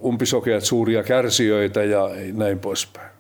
umpisokeat 0.04 0.64
suuria 0.64 1.04
kärsijöitä 1.04 1.84
ja 1.84 2.10
näin 2.34 2.60
poispäin. 2.60 3.13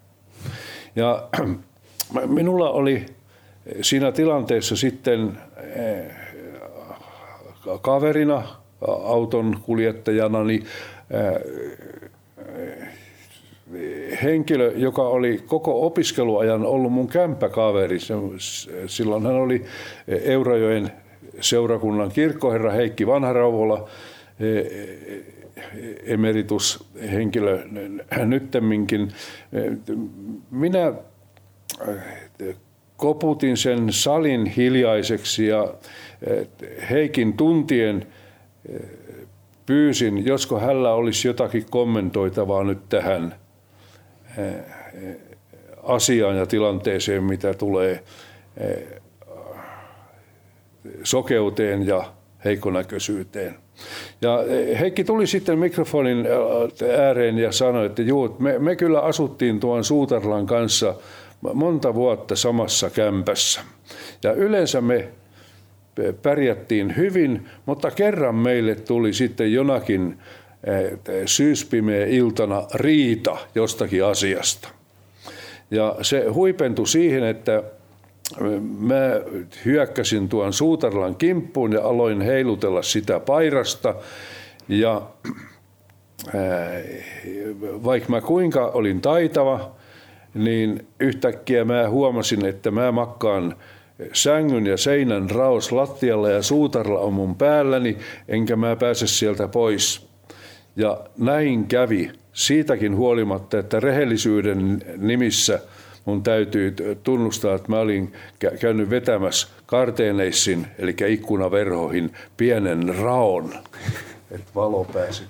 Ja 0.96 1.30
minulla 2.28 2.70
oli 2.70 3.06
siinä 3.82 4.12
tilanteessa 4.12 4.76
sitten 4.76 5.38
eh, 5.76 6.16
kaverina, 7.82 8.44
auton 8.88 9.58
kuljettajana, 9.66 10.44
niin 10.44 10.66
henkilö, 14.24 14.74
joka 14.76 15.02
oli 15.02 15.44
koko 15.46 15.86
opiskeluajan 15.86 16.66
ollut 16.66 16.94
mun 16.94 17.08
kämppäkaveri. 17.08 17.98
Silloin 18.88 19.26
hän 19.26 19.36
oli 19.36 19.66
Eurajoen 20.08 20.92
seurakunnan 21.42 22.12
kirkkoherra 22.12 22.72
Heikki 22.72 23.08
Vanharauvola, 23.08 23.90
emeritushenkilö 26.04 27.63
nyttemminkin. 28.26 29.12
Minä 30.52 30.94
koputin 32.98 33.58
sen 33.58 33.94
salin 33.94 34.46
hiljaiseksi 34.46 35.48
ja 35.48 35.74
Heikin 36.89 37.34
tuntien 37.34 38.08
pyysin, 39.66 40.26
josko 40.26 40.60
hänellä 40.60 40.94
olisi 40.94 41.28
jotakin 41.28 41.66
kommentoitavaa 41.70 42.63
nyt 42.63 42.89
tähän 42.89 43.36
asiaan 45.84 46.38
ja 46.38 46.46
tilanteeseen, 46.46 47.24
mitä 47.24 47.54
tulee 47.54 48.04
sokeuteen 51.04 51.88
ja 51.88 52.13
heikkonäköisyyteen. 52.46 53.56
Ja 54.22 54.40
Heikki 54.80 55.04
tuli 55.04 55.28
sitten 55.28 55.60
mikrofonin 55.60 56.28
ääreen 57.00 57.38
ja 57.38 57.52
sanoi, 57.52 57.86
että 57.86 58.02
juu, 58.02 58.36
me, 58.40 58.60
me 58.60 58.76
kyllä 58.76 59.00
asuttiin 59.00 59.60
tuon 59.60 59.84
Suutarlan 59.84 60.46
kanssa 60.46 60.96
monta 61.54 61.94
vuotta 61.94 62.36
samassa 62.36 62.90
kämpässä. 62.90 63.62
Ja 64.24 64.34
yleensä 64.34 64.82
me 64.82 65.08
pärjättiin 66.22 66.98
hyvin, 66.98 67.50
mutta 67.66 67.92
kerran 67.92 68.36
meille 68.36 68.76
tuli 68.76 69.14
sitten 69.14 69.54
jonakin 69.54 70.18
syyspimeä 71.26 72.06
iltana 72.06 72.64
riita 72.74 73.38
jostakin 73.56 74.06
asiasta. 74.06 74.70
Ja 75.72 75.96
se 76.02 76.26
huipentui 76.30 76.88
siihen, 76.88 77.24
että 77.24 77.64
mä 78.80 79.22
hyökkäsin 79.66 80.30
tuon 80.30 80.54
Suutarlan 80.54 81.16
kimppuun 81.16 81.74
ja 81.74 81.82
aloin 81.84 82.22
heilutella 82.22 82.82
sitä 82.82 83.20
pairasta. 83.20 83.96
Ja 84.68 85.02
vaikka 87.84 88.10
mä 88.10 88.22
kuinka 88.22 88.68
olin 88.68 89.02
taitava, 89.02 89.72
niin 90.34 90.88
yhtäkkiä 91.00 91.66
mä 91.66 91.90
huomasin, 91.90 92.46
että 92.46 92.72
mä 92.72 92.92
makkaan 92.92 93.56
sängyn 94.14 94.68
ja 94.68 94.78
seinän 94.78 95.30
raos 95.30 95.72
lattialla 95.72 96.30
ja 96.30 96.42
suutarla 96.42 97.00
on 97.00 97.14
mun 97.14 97.36
päälläni, 97.36 97.98
enkä 98.28 98.56
mä 98.56 98.76
pääse 98.76 99.08
sieltä 99.08 99.48
pois. 99.48 100.08
Ja 100.76 101.02
näin 101.18 101.68
kävi 101.68 102.12
siitäkin 102.34 102.96
huolimatta, 102.96 103.60
että 103.60 103.80
rehellisyyden 103.80 104.82
nimissä 104.98 105.60
mun 106.06 106.24
täytyy 106.24 106.76
tunnustaa, 107.04 107.56
että 107.56 107.70
mä 107.70 107.80
olin 107.80 108.13
käynyt 108.60 108.89
vetämässä 108.89 109.48
karteeneissin, 109.66 110.68
eli 110.80 110.96
ikkunaverhoihin, 111.08 112.12
pienen 112.38 112.96
raon, 112.96 113.54
että 114.32 114.52
valo 114.56 114.84
pääsi 114.94 115.24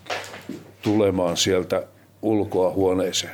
tulemaan 0.81 1.37
sieltä 1.37 1.83
ulkoa 2.21 2.71
huoneeseen. 2.71 3.33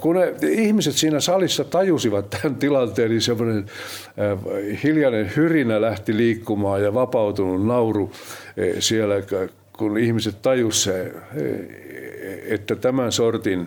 Kun 0.00 0.16
ne 0.16 0.34
ihmiset 0.48 0.94
siinä 0.94 1.20
salissa 1.20 1.64
tajusivat 1.64 2.30
tämän 2.30 2.56
tilanteen, 2.56 3.10
niin 3.10 3.20
semmoinen 3.20 3.66
hiljainen 4.82 5.32
hyrinä 5.36 5.80
lähti 5.80 6.16
liikkumaan 6.16 6.82
ja 6.82 6.94
vapautunut 6.94 7.66
nauru 7.66 8.12
siellä 8.78 9.14
kun 9.78 9.98
ihmiset 9.98 10.42
tajusivat, 10.42 11.06
että 12.48 12.76
tämän 12.76 13.12
sortin 13.12 13.66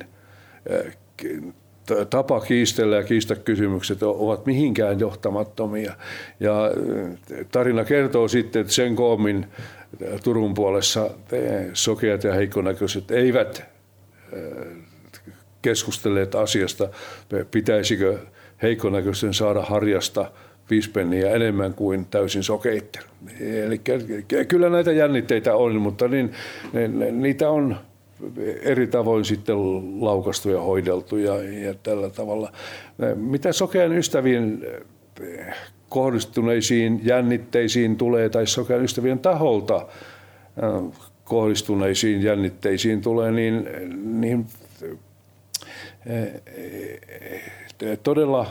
tapa 2.10 2.40
kiistellä 2.40 2.96
ja 2.96 3.04
kiistä 3.04 3.36
kysymykset 3.36 4.04
ovat 4.04 4.46
mihinkään 4.46 5.00
johtamattomia. 5.00 5.94
Ja 6.40 6.72
tarina 7.52 7.84
kertoo 7.84 8.28
sitten, 8.28 8.60
että 8.60 8.74
sen 8.74 8.96
koomin 8.96 9.46
Turun 10.24 10.54
puolessa 10.54 11.10
sokeat 11.74 12.24
ja 12.24 12.34
heikkonäköiset 12.34 13.12
eivät 13.12 13.66
keskustelleet 15.62 16.36
asiasta, 16.36 16.90
pitäisikö 17.52 18.20
heikkonäköisten 18.62 19.34
saada 19.34 19.62
harjasta– 19.62 20.32
viisi 20.70 20.92
enemmän 21.34 21.74
kuin 21.74 22.06
täysin 22.06 22.44
sokeitten. 22.44 23.04
Eli 23.40 23.82
kyllä 24.48 24.70
näitä 24.70 24.92
jännitteitä 24.92 25.56
on, 25.56 25.76
mutta 25.76 26.08
niin, 26.08 26.32
niitä 27.12 27.50
on 27.50 27.78
eri 28.62 28.88
tavoin 28.88 29.26
sitten 29.26 29.56
laukastu 30.06 30.50
ja 30.50 30.62
hoideltu 30.62 31.18
ja, 31.18 31.44
ja 31.44 31.74
tällä 31.74 32.10
tavalla. 32.10 32.52
Mitä 33.16 33.54
sokean 33.54 33.92
ystävien 33.92 34.68
kohdistuneisiin 35.90 37.02
jännitteisiin 37.04 37.98
tulee 37.98 38.30
tai 38.30 38.48
sokean 38.48 38.84
ystävien 38.84 39.20
taholta 39.20 39.88
kohdistuneisiin 41.24 42.24
jännitteisiin 42.24 43.02
tulee, 43.02 43.32
niin, 43.32 43.70
niin 44.20 44.46
todella 48.04 48.48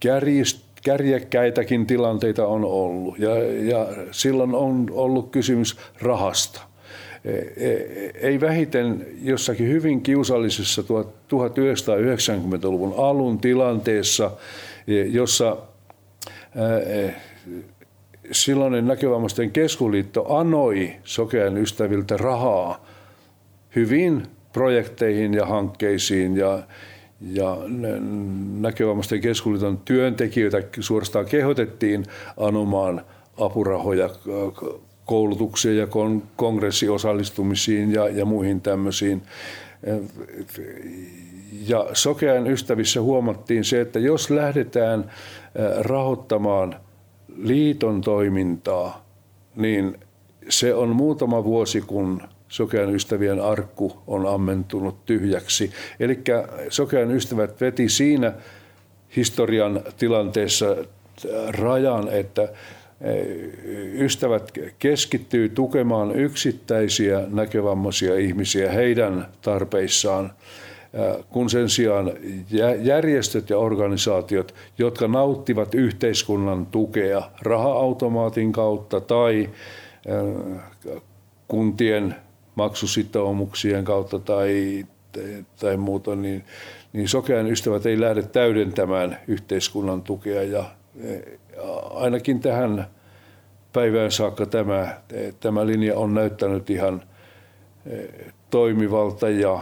kärjist, 0.00 0.58
kärjekkäitäkin 0.82 1.86
tilanteita 1.86 2.46
on 2.46 2.64
ollut 2.64 3.18
ja, 3.18 3.38
ja 3.44 3.86
silloin 4.10 4.54
on 4.54 4.86
ollut 4.90 5.30
kysymys 5.30 5.76
rahasta. 6.00 6.67
E, 7.28 7.32
e, 7.56 8.10
ei 8.14 8.40
vähiten 8.40 9.06
jossakin 9.22 9.68
hyvin 9.68 10.02
kiusallisessa 10.02 10.82
1990-luvun 10.82 12.94
alun 12.96 13.38
tilanteessa, 13.38 14.30
e, 14.88 15.02
jossa 15.02 15.56
silloinen 18.32 18.86
näkövammaisten 18.86 19.50
keskuliitto 19.50 20.36
anoi 20.36 20.92
sokean 21.04 21.56
ystäviltä 21.56 22.16
rahaa 22.16 22.86
hyvin 23.76 24.22
projekteihin 24.52 25.34
ja 25.34 25.46
hankkeisiin 25.46 26.36
ja, 26.36 26.62
ja 27.20 27.58
näkövammaisten 28.60 29.20
keskusliiton 29.20 29.78
työntekijöitä 29.78 30.62
suorastaan 30.80 31.26
kehotettiin 31.26 32.04
anomaan 32.36 33.04
apurahoja 33.36 34.10
koulutukseen 35.08 35.76
ja 35.76 35.88
kongressiosallistumisiin 36.36 37.92
ja, 37.92 38.08
ja 38.08 38.24
muihin 38.24 38.60
tämmöisiin. 38.60 39.22
Ja 41.66 41.86
Sokean 41.92 42.46
ystävissä 42.46 43.02
huomattiin 43.02 43.64
se, 43.64 43.80
että 43.80 43.98
jos 43.98 44.30
lähdetään 44.30 45.10
rahoittamaan 45.78 46.76
liiton 47.36 48.00
toimintaa, 48.00 49.04
niin 49.56 49.98
se 50.48 50.74
on 50.74 50.88
muutama 50.88 51.44
vuosi, 51.44 51.80
kun 51.80 52.22
Sokean 52.48 52.94
ystävien 52.94 53.40
arkku 53.40 53.98
on 54.06 54.26
ammentunut 54.26 55.04
tyhjäksi. 55.04 55.70
Eli 56.00 56.22
Sokean 56.68 57.10
ystävät 57.10 57.60
veti 57.60 57.88
siinä 57.88 58.32
historian 59.16 59.80
tilanteessa 59.98 60.76
rajan, 61.48 62.08
että 62.08 62.48
ystävät 63.94 64.52
keskittyy 64.78 65.48
tukemaan 65.48 66.16
yksittäisiä 66.16 67.22
näkövammaisia 67.30 68.16
ihmisiä 68.16 68.72
heidän 68.72 69.26
tarpeissaan, 69.42 70.32
kun 71.28 71.50
sen 71.50 71.68
sijaan 71.68 72.12
järjestöt 72.80 73.50
ja 73.50 73.58
organisaatiot, 73.58 74.54
jotka 74.78 75.08
nauttivat 75.08 75.74
yhteiskunnan 75.74 76.66
tukea 76.66 77.22
raha-automaatin 77.42 78.52
kautta 78.52 79.00
tai 79.00 79.50
kuntien 81.48 82.14
maksusitoumuksien 82.54 83.84
kautta 83.84 84.18
tai, 84.18 84.86
tai 85.60 85.76
muuta, 85.76 86.16
niin, 86.16 86.44
niin 86.92 87.08
sokean 87.08 87.46
ystävät 87.46 87.86
ei 87.86 88.00
lähde 88.00 88.22
täydentämään 88.22 89.18
yhteiskunnan 89.28 90.02
tukea 90.02 90.42
ja 90.42 90.64
ainakin 91.90 92.40
tähän 92.40 92.86
päivään 93.72 94.12
saakka 94.12 94.46
tämä, 94.46 95.00
tämä 95.40 95.66
linja 95.66 95.98
on 95.98 96.14
näyttänyt 96.14 96.70
ihan 96.70 97.02
toimivalta 98.50 99.28
ja 99.28 99.60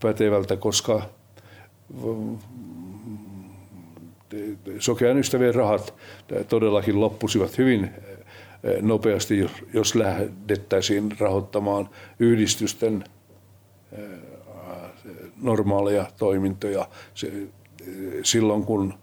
pätevältä, 0.00 0.56
koska 0.56 1.02
sokean 4.78 5.18
ystävien 5.18 5.54
rahat 5.54 5.94
todellakin 6.48 7.00
loppusivat 7.00 7.58
hyvin 7.58 7.90
nopeasti, 8.80 9.50
jos 9.74 9.94
lähdettäisiin 9.94 11.16
rahoittamaan 11.20 11.88
yhdistysten 12.18 13.04
normaaleja 15.42 16.06
toimintoja. 16.18 16.88
Silloin, 18.22 18.64
kun 18.64 18.94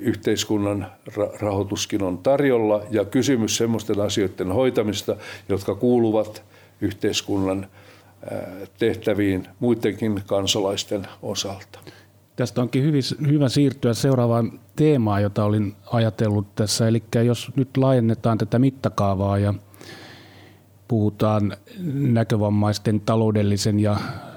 yhteiskunnan 0.00 0.86
rahoituskin 1.40 2.02
on 2.02 2.18
tarjolla 2.18 2.82
ja 2.90 3.04
kysymys 3.04 3.56
semmoisten 3.56 4.00
asioiden 4.00 4.52
hoitamista, 4.52 5.16
jotka 5.48 5.74
kuuluvat 5.74 6.42
yhteiskunnan 6.80 7.66
tehtäviin 8.78 9.46
muidenkin 9.60 10.22
kansalaisten 10.26 11.06
osalta. 11.22 11.78
Tästä 12.36 12.62
onkin 12.62 12.82
hyvin, 12.82 13.02
hyvä 13.26 13.48
siirtyä 13.48 13.94
seuraavaan 13.94 14.60
teemaan, 14.76 15.22
jota 15.22 15.44
olin 15.44 15.74
ajatellut 15.92 16.54
tässä. 16.54 16.88
Eli 16.88 17.02
jos 17.24 17.52
nyt 17.56 17.76
laajennetaan 17.76 18.38
tätä 18.38 18.58
mittakaavaa 18.58 19.38
ja 19.38 19.54
puhutaan 20.88 21.56
näkövammaisten 21.94 23.00
taloudellisen 23.00 23.80
ja 23.80 23.96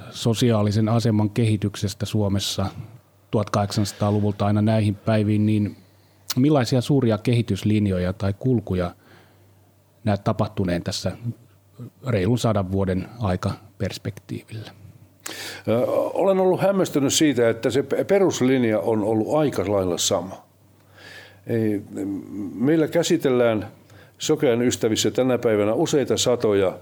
sosiaalisen 0.09 0.89
aseman 0.89 1.29
kehityksestä 1.29 2.05
Suomessa 2.05 2.65
1800-luvulta 3.35 4.45
aina 4.45 4.61
näihin 4.61 4.95
päiviin, 4.95 5.45
niin 5.45 5.75
millaisia 6.35 6.81
suuria 6.81 7.17
kehityslinjoja 7.17 8.13
tai 8.13 8.33
kulkuja 8.39 8.95
näet 10.03 10.23
tapahtuneen 10.23 10.83
tässä 10.83 11.11
reilun 12.07 12.39
sadan 12.39 12.71
vuoden 12.71 13.07
aikaperspektiivillä? 13.19 14.71
Olen 16.13 16.39
ollut 16.39 16.61
hämmästynyt 16.61 17.13
siitä, 17.13 17.49
että 17.49 17.69
se 17.69 17.83
peruslinja 17.83 18.79
on 18.79 19.03
ollut 19.03 19.35
aika 19.35 19.71
lailla 19.71 19.97
sama. 19.97 20.45
Ei, 21.47 21.81
meillä 22.55 22.87
käsitellään 22.87 23.67
sokean 24.17 24.61
ystävissä 24.61 25.11
tänä 25.11 25.37
päivänä 25.37 25.73
useita 25.73 26.17
satoja 26.17 26.79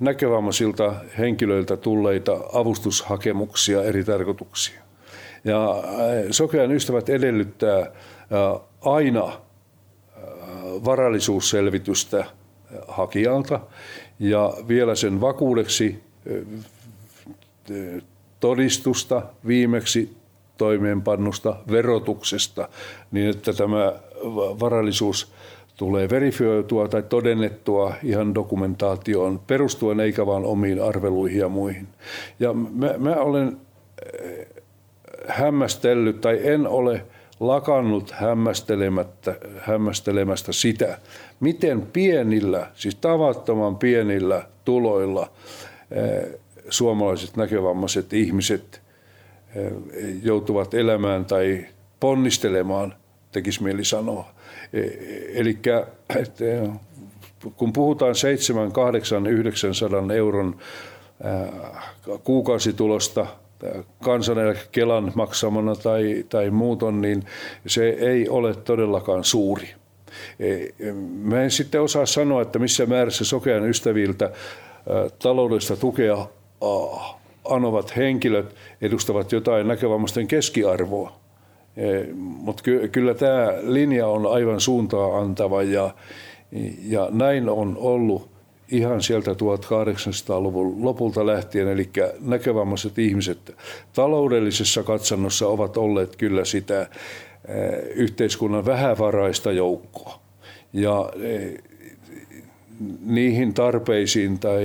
näkövammaisilta 0.00 0.94
henkilöiltä 1.18 1.76
tulleita 1.76 2.40
avustushakemuksia 2.52 3.82
eri 3.82 4.04
tarkoituksia. 4.04 4.87
Ja 5.48 5.82
sokean 6.30 6.72
ystävät 6.72 7.08
edellyttää 7.08 7.90
aina 8.80 9.32
varallisuusselvitystä 10.84 12.24
hakijalta 12.88 13.60
ja 14.18 14.52
vielä 14.68 14.94
sen 14.94 15.20
vakuudeksi 15.20 16.02
todistusta 18.40 19.22
viimeksi 19.46 20.16
toimeenpannusta 20.56 21.56
verotuksesta 21.70 22.68
niin, 23.10 23.30
että 23.30 23.52
tämä 23.52 23.92
varallisuus 24.60 25.32
tulee 25.76 26.10
verifioitua 26.10 26.88
tai 26.88 27.02
todennettua 27.02 27.94
ihan 28.02 28.34
dokumentaatioon 28.34 29.38
perustuen 29.46 30.00
eikä 30.00 30.26
vaan 30.26 30.44
omiin 30.44 30.82
arveluihin 30.82 31.38
ja 31.38 31.48
muihin. 31.48 31.88
Ja 32.40 32.52
mä, 32.52 32.94
mä 32.98 33.14
olen 33.14 33.56
hämmästellyt 35.26 36.20
tai 36.20 36.40
en 36.42 36.66
ole 36.66 37.04
lakannut 37.40 38.10
hämmästelemättä, 38.10 39.36
hämmästelemästä 39.58 40.52
sitä, 40.52 40.98
miten 41.40 41.82
pienillä, 41.82 42.70
siis 42.74 42.94
tavattoman 42.94 43.76
pienillä 43.76 44.42
tuloilla 44.64 45.30
suomalaiset 46.70 47.36
näkövammaiset 47.36 48.12
ihmiset 48.12 48.80
eh, 49.54 49.72
joutuvat 50.22 50.74
elämään 50.74 51.24
tai 51.24 51.66
ponnistelemaan, 52.00 52.94
tekisi 53.32 53.62
mieli 53.62 53.84
sanoa. 53.84 54.28
E, 54.72 54.80
Eli 55.34 55.58
eh, 56.40 56.70
kun 57.56 57.72
puhutaan 57.72 58.14
7, 58.14 58.72
8, 58.72 59.26
900 59.26 60.12
euron 60.14 60.56
eh, 61.24 62.20
kansaneläkekelan 64.02 65.12
maksamana 65.14 65.74
tai, 65.74 66.24
tai 66.28 66.50
muuton, 66.50 67.00
niin 67.00 67.24
se 67.66 67.88
ei 67.88 68.28
ole 68.28 68.54
todellakaan 68.54 69.24
suuri. 69.24 69.68
Mä 71.22 71.42
en 71.42 71.50
sitten 71.50 71.82
osaa 71.82 72.06
sanoa, 72.06 72.42
että 72.42 72.58
missä 72.58 72.86
määrässä 72.86 73.24
sokean 73.24 73.68
ystäviltä 73.68 74.30
taloudellista 75.18 75.76
tukea 75.76 76.26
anovat 77.44 77.96
henkilöt 77.96 78.54
edustavat 78.80 79.32
jotain 79.32 79.68
näkövammaisten 79.68 80.26
keskiarvoa. 80.26 81.12
E, 81.76 82.12
Mutta 82.14 82.62
ky- 82.62 82.88
kyllä 82.88 83.14
tämä 83.14 83.52
linja 83.62 84.06
on 84.06 84.26
aivan 84.26 84.60
suuntaa 84.60 85.18
antava 85.18 85.62
ja, 85.62 85.90
ja 86.86 87.08
näin 87.10 87.48
on 87.48 87.76
ollut 87.80 88.30
ihan 88.70 89.02
sieltä 89.02 89.30
1800-luvun 89.30 90.84
lopulta 90.84 91.26
lähtien, 91.26 91.68
eli 91.68 91.90
näkövammaiset 92.20 92.98
ihmiset 92.98 93.56
taloudellisessa 93.92 94.82
katsannossa 94.82 95.48
ovat 95.48 95.76
olleet 95.76 96.16
kyllä 96.16 96.44
sitä 96.44 96.80
e, 96.82 96.88
yhteiskunnan 97.94 98.66
vähävaraista 98.66 99.52
joukkoa. 99.52 100.20
Ja 100.72 101.12
e, 101.22 101.54
niihin 103.06 103.54
tarpeisiin 103.54 104.38
tai 104.38 104.64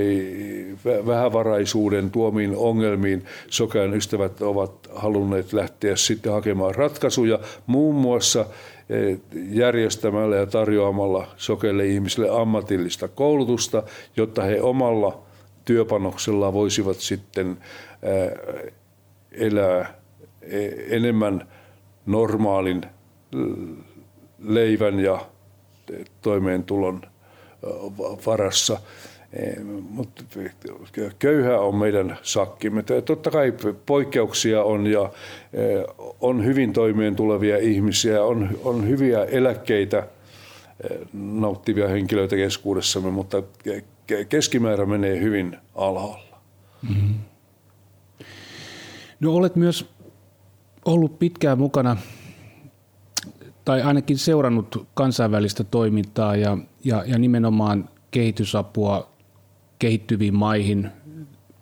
vähävaraisuuden 0.83 2.11
tuomiin 2.11 2.55
ongelmiin. 2.55 3.25
Sokean 3.49 3.93
ystävät 3.93 4.41
ovat 4.41 4.89
halunneet 4.95 5.53
lähteä 5.53 5.95
sitten 5.95 6.31
hakemaan 6.31 6.75
ratkaisuja 6.75 7.39
muun 7.67 7.95
muassa 7.95 8.45
eh, 8.89 9.19
järjestämällä 9.49 10.35
ja 10.35 10.45
tarjoamalla 10.45 11.27
sokeille 11.37 11.85
ihmisille 11.85 12.41
ammatillista 12.41 13.07
koulutusta, 13.07 13.83
jotta 14.17 14.43
he 14.43 14.61
omalla 14.61 15.21
työpanoksella 15.65 16.53
voisivat 16.53 16.97
sitten 16.97 17.57
eh, 18.03 18.73
elää 19.31 19.93
eh, 20.41 20.73
enemmän 20.89 21.47
normaalin 22.05 22.81
leivän 24.39 24.99
ja 24.99 25.25
toimeentulon 26.21 27.01
varassa. 28.25 28.79
Mutta 29.89 30.23
köyhä 31.19 31.59
on 31.59 31.75
meidän 31.75 32.17
sakkimme. 32.21 32.83
Totta 33.05 33.31
kai 33.31 33.53
poikkeuksia 33.85 34.63
on 34.63 34.87
ja 34.87 35.11
on 36.21 36.45
hyvin 36.45 36.73
toimeen 36.73 37.15
tulevia 37.15 37.57
ihmisiä, 37.57 38.23
on, 38.23 38.49
on 38.63 38.87
hyviä 38.87 39.23
eläkkeitä 39.23 40.07
nauttivia 41.13 41.87
henkilöitä 41.87 42.35
keskuudessamme, 42.35 43.11
mutta 43.11 43.43
keskimäärä 44.29 44.85
menee 44.85 45.19
hyvin 45.19 45.57
alhaalla. 45.75 46.37
Mm-hmm. 46.89 47.13
No 49.19 49.33
olet 49.33 49.55
myös 49.55 49.85
ollut 50.85 51.19
pitkään 51.19 51.57
mukana 51.57 51.97
tai 53.65 53.81
ainakin 53.81 54.17
seurannut 54.17 54.87
kansainvälistä 54.93 55.63
toimintaa 55.63 56.35
ja, 56.35 56.57
ja, 56.83 57.03
ja 57.07 57.17
nimenomaan 57.17 57.89
kehitysapua 58.11 59.09
kehittyviin 59.79 60.35
maihin. 60.35 60.89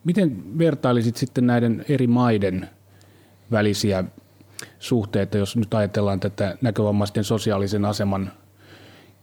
Miten 0.04 0.58
vertailisit 0.58 1.16
sitten 1.16 1.47
näiden 1.47 1.86
eri 1.89 2.08
maiden 2.08 2.70
välisiä 3.52 4.04
suhteita, 4.80 5.38
jos 5.38 5.56
nyt 5.56 5.74
ajatellaan 5.74 6.20
tätä 6.20 6.58
näkövammaisten 6.62 7.24
sosiaalisen 7.24 7.86
aseman 7.86 8.32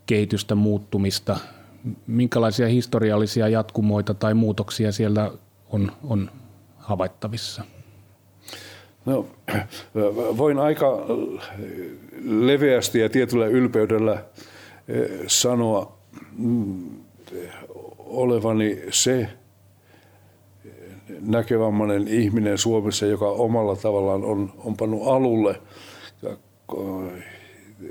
kehitystä, 0.07 0.55
muuttumista? 0.55 1.37
Minkälaisia 2.07 2.69
historiallisia 2.69 3.49
jatkumoita 3.49 4.15
tai 4.15 4.35
muutoksia 4.35 4.93
siellä 4.93 5.31
on, 5.71 5.93
on 6.05 6.31
havaittavissa? 6.77 7.65
No, 9.09 9.27
voin 10.37 10.59
aika 10.59 11.07
leveästi 12.25 12.99
ja 12.99 13.09
tietyllä 13.09 13.47
ylpeydellä 13.47 14.25
eh, 14.89 15.11
sanoa 15.27 15.99
mm, 16.39 16.91
olevani 17.99 18.83
se 18.91 19.29
näkövammainen 21.21 22.09
ihminen 22.09 22.59
Suomessa, 22.59 23.07
joka 23.07 23.29
omalla 23.29 23.77
tavallaan 23.77 24.25
on, 24.25 24.53
on 24.59 24.77
pannut 24.77 25.07
alulle 25.07 25.61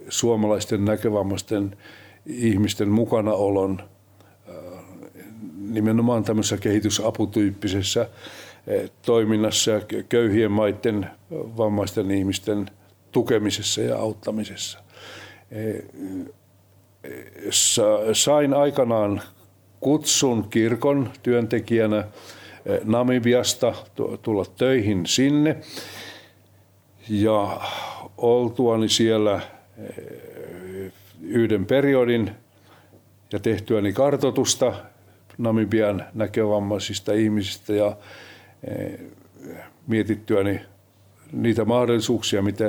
suomalaisten 0.10 0.86
näkövammaisten 0.86 1.78
ihmisten 2.26 2.90
mukanaolon 2.90 3.82
eh, 4.48 4.56
nimenomaan 5.58 6.24
tämmöisessä 6.24 6.58
kehitysaputyyppisessä 6.58 8.10
toiminnassa 9.06 9.72
ja 9.72 9.82
köyhien 10.10 10.52
maiden 10.52 11.10
vammaisten 11.32 12.12
ihmisten 12.12 12.70
tukemisessa 13.12 13.82
ja 13.82 13.98
auttamisessa. 13.98 14.80
Sain 18.14 18.54
aikanaan 18.54 19.22
kutsun 19.80 20.50
kirkon 20.50 21.10
työntekijänä 21.24 22.04
Namibiasta 22.84 23.74
tulla 24.22 24.46
töihin 24.58 25.06
sinne 25.06 25.58
ja 27.10 27.62
oltuani 28.18 28.90
siellä 28.90 29.42
yhden 31.22 31.66
periodin 31.66 32.32
ja 33.34 33.40
tehtyäni 33.40 33.94
kartotusta 33.94 34.74
Namibian 35.38 36.06
näkövammaisista 36.14 37.14
ihmisistä 37.14 37.74
ja 37.74 37.98
mietittyäni 39.88 40.62
niitä 41.32 41.66
mahdollisuuksia, 41.66 42.42
mitä 42.42 42.66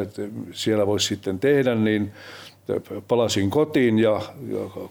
siellä 0.52 0.86
voisi 0.86 1.06
sitten 1.06 1.38
tehdä, 1.38 1.74
niin 1.74 2.12
palasin 3.08 3.50
kotiin 3.50 3.98
ja, 3.98 4.20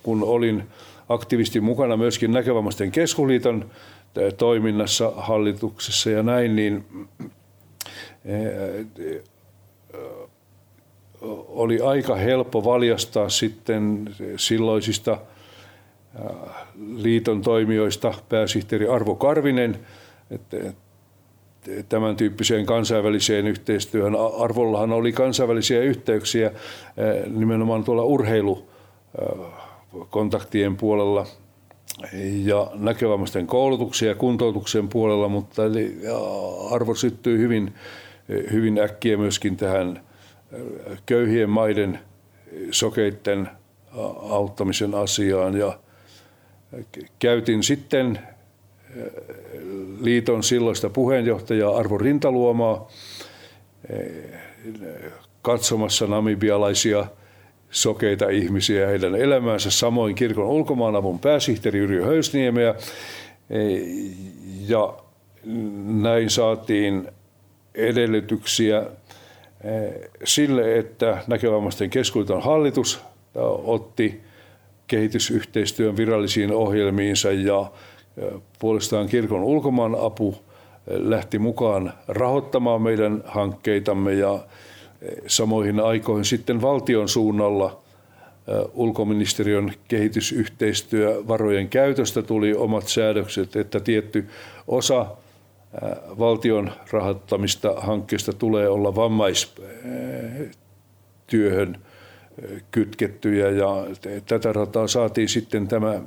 kun 0.04 0.24
olin 0.24 0.64
aktiivisesti 1.10 1.62
mukana 1.62 1.98
myöskin 1.98 2.32
Näkövammaisten 2.32 2.92
keskusliiton 2.92 3.72
toiminnassa 4.38 5.14
hallituksessa 5.16 6.10
ja 6.10 6.24
näin, 6.24 6.56
niin 6.56 6.86
oli 11.48 11.80
aika 11.82 12.16
helppo 12.16 12.64
valjastaa 12.64 13.30
sitten 13.30 14.10
silloisista 14.38 15.18
liiton 16.96 17.42
toimijoista 17.42 18.14
pääsihteeri 18.30 18.88
Arvo 18.88 19.16
Karvinen, 19.16 19.80
että 20.32 20.58
tämän 21.90 22.16
tyyppiseen 22.16 22.66
kansainväliseen 22.66 23.48
yhteistyöhön. 23.48 24.16
Arvollahan 24.40 24.92
oli 24.92 25.12
kansainvälisiä 25.12 25.82
yhteyksiä 25.82 26.52
nimenomaan 27.30 27.84
tuolla 27.84 28.04
urheilukontaktien 28.04 30.78
puolella 30.78 31.26
ja 32.44 32.72
näkövammaisten 32.76 33.48
koulutuksen 33.48 34.10
ja 34.10 34.16
kuntoutuksen 34.16 34.88
puolella, 34.88 35.30
mutta 35.30 35.62
arvo 36.72 36.96
syttyi 36.96 37.38
hyvin, 37.38 37.74
hyvin 38.52 38.80
äkkiä 38.80 39.18
myöskin 39.18 39.58
tähän 39.58 40.02
köyhien 41.06 41.50
maiden 41.50 42.00
sokeitten 42.72 43.50
auttamisen 44.30 44.96
asiaan 44.96 45.58
ja 45.58 45.80
käytin 47.20 47.64
sitten 47.64 48.20
liiton 50.02 50.44
silloista 50.44 50.90
puheenjohtajaa 50.90 51.78
Arvo 51.78 51.98
Rintaluomaa 51.98 52.88
eh, 53.90 54.32
katsomassa 55.42 56.08
namibialaisia 56.08 57.06
sokeita 57.72 58.30
ihmisiä 58.30 58.82
ja 58.82 58.88
heidän 58.88 59.16
elämäänsä, 59.16 59.72
samoin 59.72 60.16
kirkon 60.16 60.46
ulkomaanavun 60.46 61.20
pääsihteeri 61.20 61.80
Yrjö 61.80 62.06
Höysniemeä. 62.06 62.76
Eh, 63.50 63.82
ja 64.68 64.94
näin 66.02 66.30
saatiin 66.30 67.08
edellytyksiä 67.76 68.78
eh, 68.78 70.10
sille, 70.24 70.78
että 70.78 71.18
näkövammaisten 71.28 71.90
keskuuton 71.90 72.42
hallitus 72.42 73.00
otti 73.64 74.22
kehitysyhteistyön 74.88 75.98
virallisiin 75.98 76.52
ohjelmiinsa 76.52 77.32
ja 77.32 77.72
Puolestaan 78.60 79.08
kirkon 79.08 79.44
ulkomaan 79.44 79.96
apu 80.00 80.36
lähti 80.88 81.40
mukaan 81.40 81.94
rahoittamaan 82.08 82.82
meidän 82.82 83.24
hankkeitamme 83.26 84.14
ja 84.14 84.40
samoihin 85.28 85.80
aikoihin 85.80 86.26
sitten 86.26 86.62
valtion 86.62 87.10
suunnalla 87.10 87.80
ulkoministeriön 88.74 89.74
kehitysyhteistyövarojen 89.88 91.70
käytöstä 91.70 92.22
tuli 92.22 92.54
omat 92.54 92.88
säädökset, 92.88 93.56
että 93.56 93.80
tietty 93.80 94.28
osa 94.68 95.06
valtion 96.20 96.72
rahoittamista 96.92 97.74
hankkeesta 97.78 98.34
tulee 98.34 98.70
olla 98.70 98.96
vammaistyöhön 98.96 101.78
kytkettyjä 102.72 103.50
ja 103.50 103.86
tätä 104.26 104.54
rataa 104.54 104.88
saatiin 104.88 105.30
sitten 105.30 105.68
tämä 105.68 106.02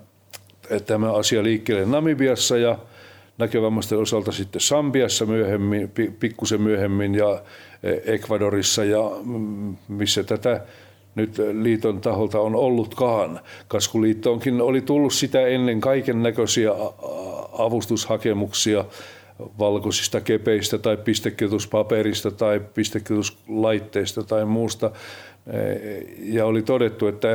tämä 0.86 1.12
asia 1.12 1.42
liikkeelle 1.42 1.86
Namibiassa 1.86 2.58
ja 2.58 2.78
näkövammaisten 3.38 3.98
osalta 3.98 4.32
sitten 4.32 4.60
Sambiassa 4.60 5.26
myöhemmin, 5.26 5.92
pikkusen 6.20 6.62
myöhemmin 6.62 7.14
ja 7.14 7.42
e, 7.82 8.14
Ecuadorissa 8.14 8.84
ja 8.84 9.10
mm, 9.24 9.76
missä 9.88 10.24
tätä 10.24 10.60
nyt 11.14 11.36
liiton 11.52 12.00
taholta 12.00 12.40
on 12.40 12.54
ollutkaan. 12.54 13.40
Kaskuliittoonkin 13.68 14.60
oli 14.60 14.80
tullut 14.80 15.12
sitä 15.12 15.46
ennen 15.46 15.80
kaiken 15.80 16.22
näköisiä 16.22 16.70
avustushakemuksia 17.58 18.84
valkoisista 19.58 20.20
kepeistä 20.20 20.78
tai 20.78 20.96
pistekirjoituspaperista 20.96 22.30
tai 22.30 22.60
pistekirjoituslaitteista 22.74 24.22
tai 24.22 24.44
muusta. 24.44 24.90
Ja 26.22 26.46
oli 26.46 26.62
todettu, 26.62 27.06
että 27.06 27.28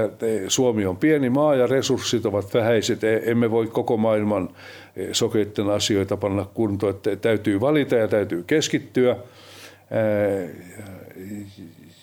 Suomi 0.47 0.85
on 0.85 0.97
pieni 0.97 1.29
maa 1.29 1.55
ja 1.55 1.67
resurssit 1.67 2.25
ovat 2.25 2.53
vähäiset. 2.53 3.03
E, 3.03 3.21
emme 3.25 3.51
voi 3.51 3.67
koko 3.67 3.97
maailman 3.97 4.49
e, 4.95 5.07
sokeiden 5.11 5.69
asioita 5.69 6.17
panna 6.17 6.45
kuntoon. 6.53 6.95
Että 6.95 7.15
täytyy 7.15 7.61
valita 7.61 7.95
ja 7.95 8.07
täytyy 8.07 8.43
keskittyä 8.47 9.15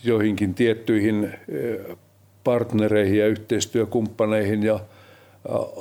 joihinkin 0.05 0.55
tiettyihin 0.55 1.33
partnereihin 2.45 3.19
ja 3.19 3.27
yhteistyökumppaneihin. 3.27 4.63
Ja 4.63 4.81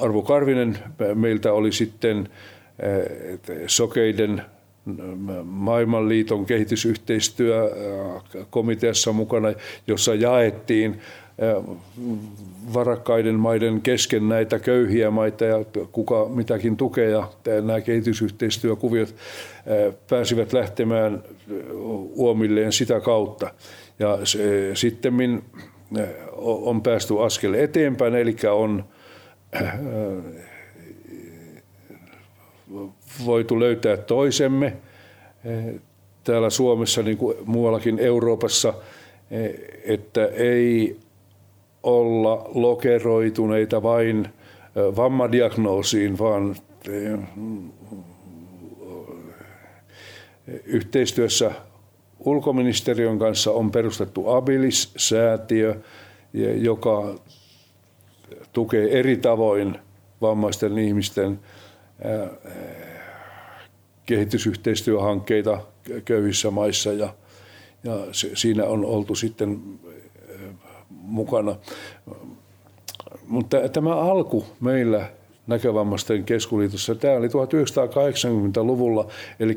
Arvo 0.02 0.22
Karvinen 0.22 0.78
meiltä 1.14 1.54
oli 1.54 1.72
sitten 1.72 2.30
sokeiden 3.68 4.42
maailmanliiton 5.44 6.46
kehitysyhteistyökomiteassa 6.46 9.14
mukana, 9.14 9.54
jossa 9.88 10.16
jaettiin 10.16 11.02
varakkaiden 12.74 13.36
maiden 13.36 13.82
kesken 13.82 14.30
näitä 14.30 14.60
köyhiä 14.60 15.12
maita 15.12 15.46
ja 15.46 15.66
kuka 15.92 16.26
mitäkin 16.26 16.78
tukea. 16.78 17.10
Ja 17.10 17.30
nämä 17.62 17.82
kehitysyhteistyökuviot 17.82 19.16
pääsivät 20.10 20.54
lähtemään 20.54 21.24
uomilleen 22.16 22.72
sitä 22.72 23.00
kautta. 23.00 23.54
Ja 24.00 24.20
sitten 24.74 25.42
on 26.42 26.82
päästy 26.82 27.20
askel 27.20 27.54
eteenpäin, 27.54 28.16
eli 28.16 28.36
on 28.52 28.84
voitu 33.26 33.60
löytää 33.60 33.98
toisemme 33.98 34.78
eh, 35.46 35.82
täällä 36.24 36.50
Suomessa 36.50 37.04
niin 37.04 37.18
kuin 37.18 37.38
muuallakin 37.46 38.00
Euroopassa, 38.00 38.74
eh, 39.32 39.54
että 39.84 40.26
ei 40.26 41.00
olla 41.84 42.52
lokeroituneita 42.54 43.84
vain 43.84 44.28
vammadiagnoosiin, 44.76 46.18
vaan 46.18 46.56
yhteistyössä 50.66 51.52
ulkoministeriön 52.20 53.20
kanssa 53.20 53.52
on 53.52 53.72
perustettu 53.72 54.30
Abilis-säätiö, 54.30 55.76
joka 56.56 57.16
tukee 58.54 59.00
eri 59.00 59.18
tavoin 59.18 59.80
vammaisten 60.22 60.78
ihmisten 60.78 61.40
kehitysyhteistyöhankkeita 64.12 65.60
köyhissä 66.06 66.52
maissa 66.52 66.94
ja, 66.94 67.14
ja 67.84 67.94
siinä 68.12 68.66
on 68.66 68.86
oltu 68.86 69.16
sitten 69.16 69.62
mukana. 70.90 71.56
Mutta 73.28 73.70
tämä 73.70 73.96
alku 73.96 74.46
meillä 74.62 75.10
näkövammaisten 75.48 76.24
keskuliitossa, 76.24 76.96
tämä 76.96 77.14
oli 77.14 77.28
1980-luvulla, 77.28 79.08
eli 79.40 79.56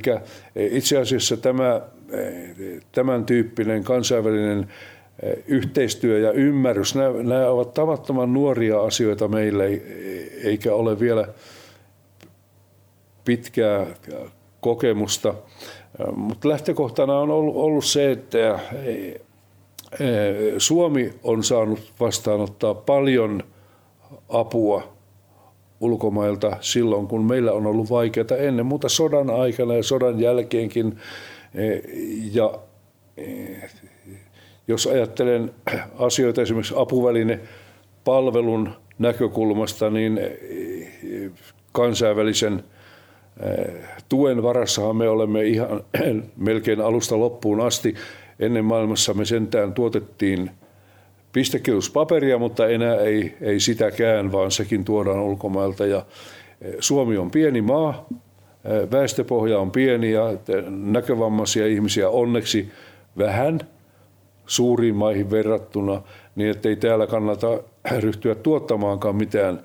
itse 0.57 0.99
asiassa 0.99 1.37
tämä, 1.37 1.81
tämän 2.93 3.25
tyyppinen 3.25 3.85
kansainvälinen 3.85 4.69
yhteistyö 5.47 6.19
ja 6.19 6.33
ymmärrys, 6.33 6.95
nämä, 6.95 7.23
nämä 7.23 7.49
ovat 7.49 7.75
tavattoman 7.75 8.33
nuoria 8.33 8.81
asioita 8.81 9.29
meille, 9.29 9.83
eikä 10.45 10.75
ole 10.75 11.01
vielä 11.01 11.29
pitkää 13.25 13.87
kokemusta. 14.65 15.35
Mutta 16.17 16.49
lähtökohtana 16.49 17.19
on 17.19 17.31
ollut 17.31 17.85
se, 17.85 18.11
että 18.11 18.59
Suomi 20.59 21.15
on 21.23 21.45
saanut 21.45 21.93
vastaanottaa 22.01 22.75
paljon 22.75 23.43
apua 24.29 24.95
ulkomailta 25.81 26.57
silloin, 26.61 27.09
kun 27.09 27.25
meillä 27.25 27.53
on 27.53 27.67
ollut 27.67 27.91
vaikeaa 27.91 28.37
ennen 28.39 28.67
muuta 28.67 28.89
sodan 28.89 29.31
aikana 29.31 29.75
ja 29.75 29.83
sodan 29.83 30.21
jälkeenkin. 30.21 30.99
Ja 32.33 32.55
jos 34.69 34.87
ajattelen 34.87 35.51
asioita 35.99 36.43
esimerkiksi 36.43 36.75
apuväline 36.77 37.41
palvelun 38.05 38.71
näkökulmasta, 38.99 39.91
niin 39.91 40.21
kansainvälisen 41.73 42.65
tuen 44.09 44.43
varassahan 44.43 44.97
me 44.97 45.09
olemme 45.09 45.45
ihan 45.45 45.85
melkein 46.37 46.81
alusta 46.81 47.19
loppuun 47.19 47.61
asti. 47.61 47.95
Ennen 48.39 48.65
maailmassa 48.65 49.15
me 49.15 49.25
sentään 49.25 49.73
tuotettiin 49.73 50.51
pistekirjoituspaperia, 51.33 52.39
mutta 52.39 52.69
enää 52.69 52.97
ei, 52.97 53.37
ei 53.41 53.61
sitäkään, 53.61 54.33
vaan 54.33 54.51
sekin 54.51 54.85
tuodaan 54.85 55.21
ulkomailta. 55.21 55.87
Ja 55.87 56.07
Suomi 56.79 57.17
on 57.17 57.31
pieni 57.31 57.63
maa, 57.63 58.07
väestöpohja 58.93 59.59
on 59.59 59.71
pieni 59.71 60.13
ja 60.13 60.23
näkövammaisia 60.69 61.67
ihmisiä 61.67 62.09
onneksi 62.09 62.73
vähän 63.19 63.61
suuriin 64.47 64.95
maihin 64.97 65.31
verrattuna, 65.31 66.03
niin 66.37 66.51
ettei 66.51 66.77
täällä 66.77 67.07
kannata 67.07 67.49
ryhtyä 68.01 68.35
tuottamaankaan 68.35 69.17
mitään 69.17 69.61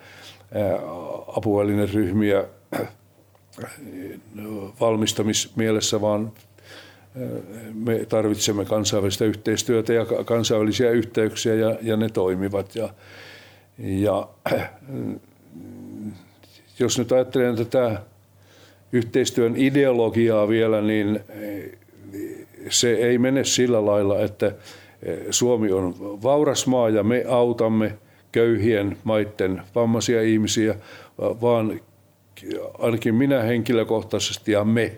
apuvälineryhmiä 1.28 2.44
valmistamismielessä, 4.80 6.02
vaan 6.02 6.32
me 7.74 8.06
tarvitsemme 8.10 8.66
kansainvälistä 8.66 9.26
yhteistyötä 9.26 9.94
ja 9.94 10.06
kansainvälisiä 10.26 10.92
yhteyksiä 10.92 11.56
ja, 11.56 11.78
ja 11.82 11.98
ne 11.98 12.10
toimivat. 12.10 12.76
Ja, 12.76 12.90
ja 13.78 14.30
jos 16.80 16.98
nyt 16.98 17.12
ajattelen 17.12 17.56
tätä 17.56 18.02
yhteistyön 18.92 19.54
ideologiaa 19.58 20.48
vielä, 20.48 20.82
niin 20.82 21.20
se 22.70 22.94
ei 22.94 23.18
mene 23.18 23.44
sillä 23.44 23.86
lailla, 23.86 24.20
että 24.20 24.52
Suomi 25.30 25.72
on 25.72 25.96
vauras 26.24 26.68
maa 26.68 26.90
ja 26.90 27.04
me 27.04 27.26
autamme 27.28 27.98
köyhien 28.32 28.98
maiden 29.04 29.62
vammaisia 29.76 30.22
ihmisiä, 30.22 30.76
vaan 31.20 31.80
ainakin 32.80 33.16
minä 33.16 33.42
henkilökohtaisesti 33.42 34.52
ja 34.52 34.64
me 34.64 34.98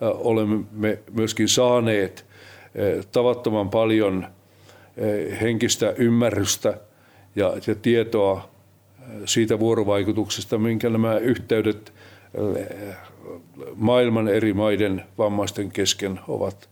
olemme 0.00 0.98
myöskin 1.12 1.48
saaneet 1.48 2.26
tavattoman 3.12 3.70
paljon 3.70 4.26
henkistä 5.40 5.94
ymmärrystä 5.98 6.80
ja, 7.36 7.52
ja 7.66 7.74
tietoa 7.74 8.48
siitä 9.24 9.58
vuorovaikutuksesta, 9.58 10.58
minkä 10.58 10.90
nämä 10.90 11.18
yhteydet 11.18 11.92
maailman 13.76 14.28
eri 14.28 14.52
maiden 14.52 15.04
vammaisten 15.18 15.70
kesken 15.70 16.20
ovat 16.28 16.68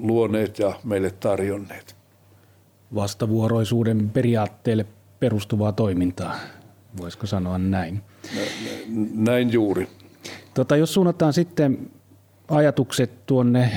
luoneet 0.00 0.58
ja 0.58 0.72
meille 0.84 1.10
tarjonneet. 1.10 1.96
Vastavuoroisuuden 2.94 4.10
periaatteelle 4.10 4.86
perustuvaa 5.20 5.72
toimintaa, 5.72 6.36
voisiko 6.96 7.26
sanoa 7.26 7.58
näin? 7.58 8.02
Näin 9.14 9.52
juuri. 9.52 9.88
Tota, 10.54 10.76
jos 10.76 10.94
suunnataan 10.94 11.32
sitten 11.32 11.90
ajatukset 12.48 13.26
tuonne 13.26 13.72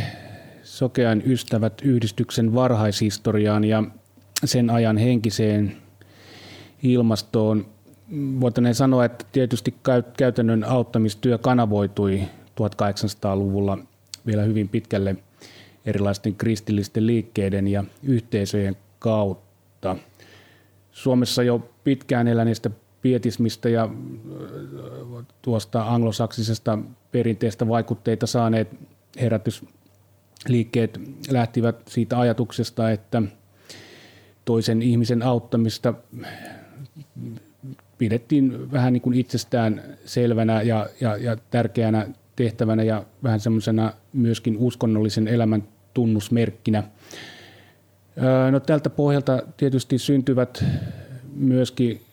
Sokean 0.63 1.21
ystävät 1.25 1.81
yhdistyksen 1.81 2.53
varhaishistoriaan 2.53 3.63
ja 3.63 3.83
sen 4.45 4.69
ajan 4.69 4.97
henkiseen 4.97 5.77
ilmastoon, 6.83 7.65
voitaneen 8.39 8.75
sanoa, 8.75 9.05
että 9.05 9.25
tietysti 9.31 9.75
käytännön 10.17 10.63
auttamistyö 10.63 11.37
kanavoitui 11.37 12.21
1800-luvulla 12.61 13.77
vielä 14.25 14.43
hyvin 14.43 14.69
pitkälle 14.69 15.15
erilaisten 15.85 16.35
kristillisten 16.35 17.07
liikkeiden 17.07 17.67
ja 17.67 17.83
yhteisöjen 18.03 18.77
kautta. 18.99 19.95
Suomessa 20.91 21.43
jo 21.43 21.69
pitkään 21.83 22.27
eläneistä 22.27 22.69
pietismistä 23.05 23.69
ja 23.69 23.89
tuosta 25.41 25.93
anglosaksisesta 25.93 26.79
perinteestä 27.11 27.67
vaikutteita 27.67 28.27
saaneet 28.27 28.67
herätysliikkeet 29.21 30.99
lähtivät 31.29 31.75
siitä 31.87 32.19
ajatuksesta, 32.19 32.91
että 32.91 33.21
toisen 34.45 34.81
ihmisen 34.81 35.23
auttamista 35.23 35.93
pidettiin 37.97 38.71
vähän 38.71 38.93
niin 38.93 39.01
kuin 39.01 39.17
itsestään 39.17 39.83
selvänä 40.05 40.61
ja, 40.61 40.89
ja, 41.01 41.17
ja 41.17 41.37
tärkeänä 41.51 42.07
tehtävänä 42.35 42.83
ja 42.83 43.05
vähän 43.23 43.39
semmoisena 43.39 43.93
myöskin 44.13 44.57
uskonnollisen 44.57 45.27
elämän 45.27 45.63
tunnusmerkkinä. 45.93 46.83
No 48.51 48.59
tältä 48.59 48.89
pohjalta 48.89 49.43
tietysti 49.57 49.97
syntyvät 49.97 50.65
myöskin 51.35 52.04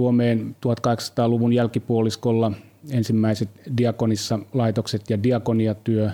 Suomeen 0.00 0.56
1800-luvun 0.66 1.52
jälkipuoliskolla 1.52 2.52
ensimmäiset 2.90 3.48
diakonissa 3.76 4.38
laitokset 4.52 5.10
ja 5.10 5.22
diakoniatyö. 5.22 6.10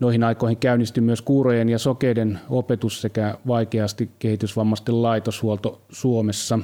Noihin 0.00 0.24
aikoihin 0.24 0.56
käynnistyi 0.56 1.00
myös 1.00 1.22
kuurojen 1.22 1.68
ja 1.68 1.78
sokeiden 1.78 2.40
opetus 2.50 3.00
sekä 3.00 3.38
vaikeasti 3.46 4.10
kehitysvammaisten 4.18 5.02
laitoshuolto 5.02 5.80
Suomessa. 5.90 6.58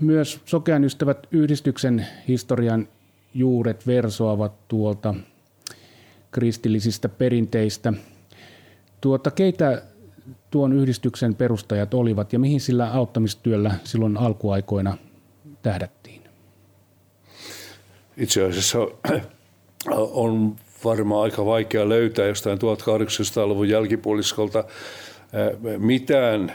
Myös 0.00 0.40
Sokean 0.44 0.84
ystävät 0.84 1.26
yhdistyksen 1.30 2.06
historian 2.28 2.88
juuret 3.34 3.86
versoavat 3.86 4.68
tuolta 4.68 5.14
kristillisistä 6.30 7.08
perinteistä. 7.08 7.92
Tuota, 9.00 9.30
keitä 9.30 9.82
tuon 10.50 10.72
yhdistyksen 10.72 11.34
perustajat 11.34 11.94
olivat 11.94 12.32
ja 12.32 12.38
mihin 12.38 12.60
sillä 12.60 12.92
auttamistyöllä 12.92 13.74
silloin 13.84 14.16
alkuaikoina 14.16 14.96
tähdättiin? 15.62 16.22
Itse 18.16 18.44
asiassa 18.44 18.78
on 20.24 20.56
varmaan 20.84 21.22
aika 21.22 21.44
vaikea 21.46 21.88
löytää 21.88 22.26
jostain 22.26 22.58
1800-luvun 22.58 23.68
jälkipuoliskolta 23.68 24.64
mitään 25.78 26.52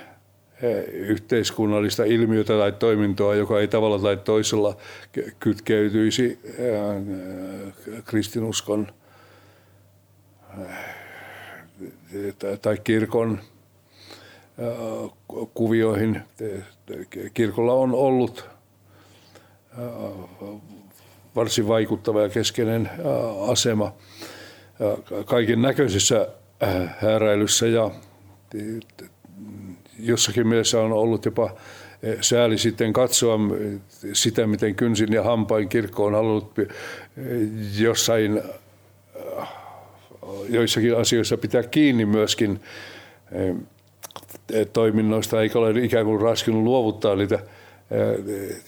yhteiskunnallista 0.92 2.04
ilmiötä 2.04 2.54
tai 2.58 2.72
toimintoa, 2.72 3.36
joka 3.36 3.60
ei 3.60 3.68
tavalla 3.68 4.00
tai 4.00 4.18
toisella 4.18 4.78
kytkeytyisi 5.40 6.40
kristinuskon 8.06 8.88
tai 12.62 12.78
kirkon 12.84 13.40
kuvioihin. 15.54 16.22
Kirkolla 17.34 17.74
on 17.74 17.94
ollut 17.94 18.50
varsin 21.36 21.68
vaikuttava 21.68 22.22
ja 22.22 22.30
keskeinen 22.30 22.90
asema 23.48 23.94
kaiken 25.26 25.62
näköisissä 25.62 26.28
hääräilyssä 27.00 27.68
ja 27.68 27.92
jossakin 30.00 30.48
mielessä 30.48 30.82
on 30.82 30.92
ollut 30.92 31.26
jopa 31.26 31.56
sääli 32.22 32.58
sitten 32.58 32.94
katsoa 32.94 33.40
sitä, 34.14 34.48
miten 34.48 34.76
kynsin 34.76 35.14
ja 35.14 35.24
hampain 35.24 35.70
kirkko 35.70 36.06
on 36.06 36.14
halunnut 36.14 36.54
jossain 37.78 38.42
joissakin 40.50 40.98
asioissa 40.98 41.38
pitää 41.38 41.64
kiinni 41.64 42.06
myöskin 42.06 42.62
toiminnoista, 44.74 45.42
eikä 45.42 45.60
ole 45.60 45.72
ikään 45.84 46.06
kuin 46.06 46.22
raskinut 46.22 46.64
luovuttaa 46.64 47.16
niitä 47.16 47.40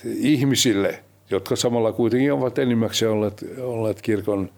ihmisille, 0.05 1.03
jotka 1.29 1.55
samalla 1.55 1.91
kuitenkin 1.91 2.33
ovat 2.33 2.59
enimmäkseen 2.59 3.11
olleet, 3.11 3.45
olleet 3.59 4.01
kirkon 4.01 4.49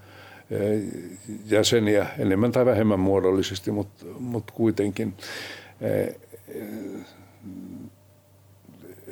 jäseniä 1.46 2.08
enemmän 2.20 2.52
tai 2.52 2.66
vähemmän 2.66 3.00
muodollisesti, 3.00 3.72
mutta, 3.72 4.06
mutta 4.20 4.54
kuitenkin. 4.54 5.14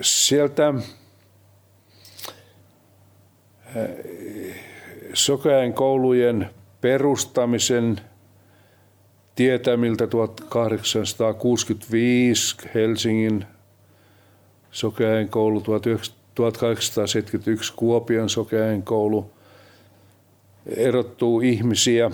Sieltä 0.01 0.73
sokeain 5.13 5.73
koulujen 5.73 6.49
perustamisen 6.81 8.01
tietämiltä 9.35 10.07
1865 10.07 12.55
Helsingin 12.73 13.45
sokeain 14.71 15.29
koulu, 15.29 15.61
1871 15.61 17.73
Kuopion 17.75 18.29
sokeain 18.29 18.83
koulu 18.83 19.31
erottuu 20.67 21.41
ihmisiä, 21.41 22.11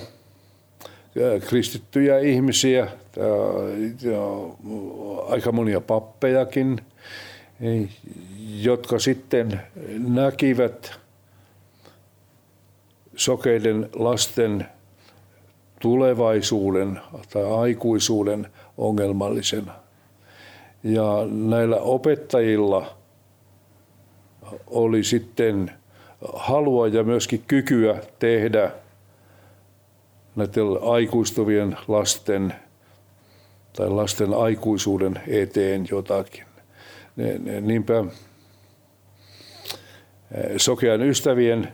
kristittyjä 1.47 2.19
ihmisiä, 2.19 2.87
aika 5.27 5.51
monia 5.51 5.81
pappejakin, 5.81 6.81
jotka 8.61 8.99
sitten 8.99 9.61
näkivät 10.07 10.99
sokeiden 13.15 13.89
lasten 13.93 14.65
tulevaisuuden 15.81 16.99
tai 17.33 17.43
aikuisuuden 17.51 18.47
ongelmallisena. 18.77 19.73
Ja 20.83 21.27
näillä 21.31 21.77
opettajilla 21.77 22.95
oli 24.67 25.03
sitten 25.03 25.71
halua 26.33 26.87
ja 26.87 27.03
myöskin 27.03 27.43
kykyä 27.47 28.01
tehdä 28.19 28.71
näiden 30.35 30.63
aikuistuvien 30.81 31.77
lasten 31.87 32.53
tai 33.73 33.89
lasten 33.89 34.33
aikuisuuden 34.33 35.21
eteen 35.27 35.87
jotakin. 35.91 36.45
Niinpä 37.61 38.03
sokean 40.57 41.01
ystävien 41.01 41.73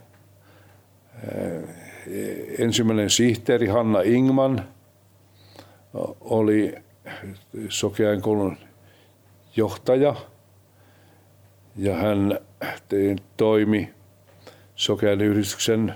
ensimmäinen 2.60 3.10
sihteeri 3.10 3.68
Hanna 3.68 4.02
Ingman 4.02 4.68
oli 6.22 6.76
Sokean 7.70 8.22
koulun 8.22 8.58
johtaja 9.56 10.16
ja 11.76 11.96
hän 11.96 12.40
toimi 13.38 13.90
Sokean 14.76 15.22
yhdistyksen 15.22 15.96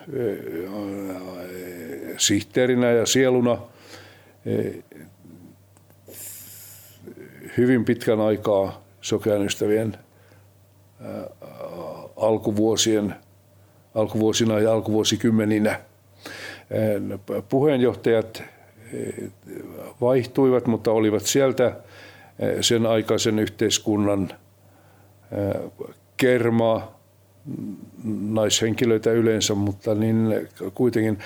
sihteerinä 2.17 2.91
ja 2.91 3.05
sieluna 3.05 3.57
hyvin 7.57 7.85
pitkän 7.85 8.21
aikaa 8.21 8.81
Sokean 9.01 9.45
ystävien 9.45 9.97
alkuvuosien, 12.15 13.15
alkuvuosina 13.95 14.59
ja 14.59 14.73
alkuvuosikymmeninä. 14.73 15.79
Puheenjohtajat 17.49 18.43
vaihtuivat, 20.01 20.67
mutta 20.67 20.91
olivat 20.91 21.23
sieltä 21.23 21.75
sen 22.61 22.85
aikaisen 22.85 23.39
yhteiskunnan 23.39 24.29
kermaa, 26.17 26.99
naishenkilöitä 28.21 29.11
yleensä, 29.11 29.55
mutta 29.55 29.95
niin 29.95 30.47
kuitenkin. 30.73 31.19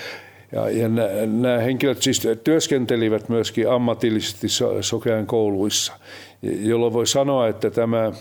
Ja, 0.51 0.69
ja 0.69 0.89
nämä 0.89 1.57
henkilöt 1.57 2.01
siis 2.01 2.27
työskentelivät 2.43 3.29
myöskin 3.29 3.69
ammatillisesti 3.69 4.47
sokean 4.81 5.25
kouluissa, 5.25 5.93
jolloin 6.41 6.93
voi 6.93 7.07
sanoa, 7.07 7.47
että 7.47 7.69
tämä 7.69 8.11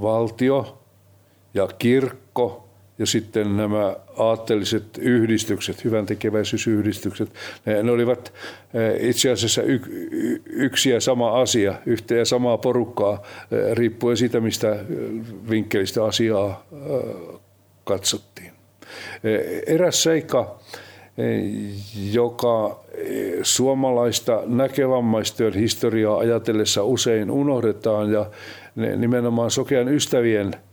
valtio 0.00 0.82
ja 1.54 1.68
kirkko 1.78 2.65
ja 2.98 3.06
sitten 3.06 3.56
nämä 3.56 3.96
aatteelliset 4.16 4.84
yhdistykset, 4.98 5.84
hyvän 5.84 6.06
tekeväisyysyhdistykset, 6.06 7.28
ne, 7.66 7.82
ne 7.82 7.90
olivat 7.90 8.32
eh, 8.74 9.08
itse 9.08 9.30
asiassa 9.30 9.62
y, 9.62 9.80
yksi 10.46 10.90
ja 10.90 11.00
sama 11.00 11.40
asia, 11.40 11.74
yhtä 11.86 12.14
ja 12.14 12.24
samaa 12.24 12.58
porukkaa, 12.58 13.22
eh, 13.50 13.76
riippuen 13.76 14.16
siitä, 14.16 14.40
mistä 14.40 14.72
eh, 14.72 14.80
vinkkelistä 15.50 16.04
asiaa 16.04 16.66
katsottiin. 17.84 18.52
Eräs 19.66 20.02
seikka, 20.02 20.58
joka 22.12 22.84
suomalaista 23.42 24.42
näkevammaistyön 24.46 25.54
historiaa 25.54 26.18
ajatellessa 26.18 26.84
usein 26.84 27.30
unohdetaan 27.30 28.12
ja 28.12 28.30
nimenomaan 28.96 29.50
sokean 29.50 29.88
ystävien– 29.88 30.50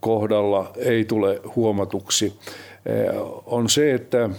kohdalla 0.00 0.72
ei 0.76 1.04
tule 1.04 1.40
huomatuksi, 1.56 2.38
on 3.46 3.68
se, 3.68 3.94
että 3.94 4.30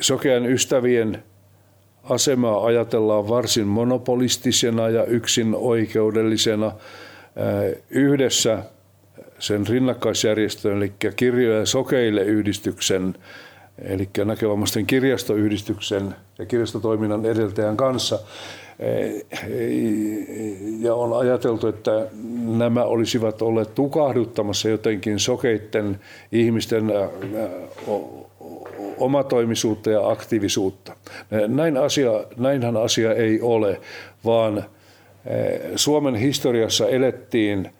sokean 0.00 0.46
ystävien 0.46 1.22
asemaa 2.02 2.66
ajatellaan 2.66 3.28
varsin 3.28 3.66
monopolistisena 3.66 4.88
ja 4.88 5.04
yksin 5.04 5.54
oikeudellisena. 5.54 6.72
Yhdessä 7.90 8.62
sen 9.38 9.66
rinnakkaisjärjestön, 9.66 10.76
eli 10.76 10.92
kirjoja 11.16 11.66
sokeille 11.66 12.22
yhdistyksen, 12.22 13.14
eli 13.82 14.08
näkövammaisten 14.24 14.86
kirjastoyhdistyksen 14.86 16.14
ja 16.38 16.46
kirjastotoiminnan 16.46 17.26
edeltäjän 17.26 17.76
kanssa 17.76 18.18
ja 20.80 20.94
on 20.94 21.18
ajateltu, 21.18 21.66
että 21.66 22.06
nämä 22.56 22.84
olisivat 22.84 23.42
olleet 23.42 23.74
tukahduttamassa 23.74 24.68
jotenkin 24.68 25.18
sokeitten 25.18 26.00
ihmisten 26.32 26.92
omatoimisuutta 28.98 29.90
ja 29.90 30.08
aktiivisuutta. 30.08 30.96
Näin 31.48 31.76
asia, 31.76 32.10
näinhän 32.36 32.76
asia 32.76 33.14
ei 33.14 33.40
ole, 33.40 33.80
vaan 34.24 34.64
Suomen 35.76 36.14
historiassa 36.14 36.88
elettiin 36.88 37.70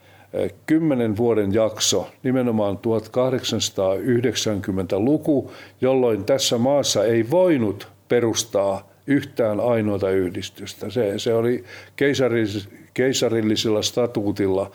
kymmenen 0.67 1.17
vuoden 1.17 1.55
jakso, 1.55 2.09
nimenomaan 2.23 2.77
1890-luku, 2.77 5.53
jolloin 5.81 6.25
tässä 6.25 6.59
maassa 6.59 7.05
ei 7.05 7.31
voinut 7.31 7.89
perustaa 8.09 8.88
yhtään 9.09 9.61
ainoata 9.61 10.11
yhdistystä. 10.11 10.91
Se, 10.91 11.19
se 11.19 11.35
oli 11.35 11.65
keisarillis, 11.97 12.69
keisarillisella 12.95 13.83
statuutilla 13.83 14.71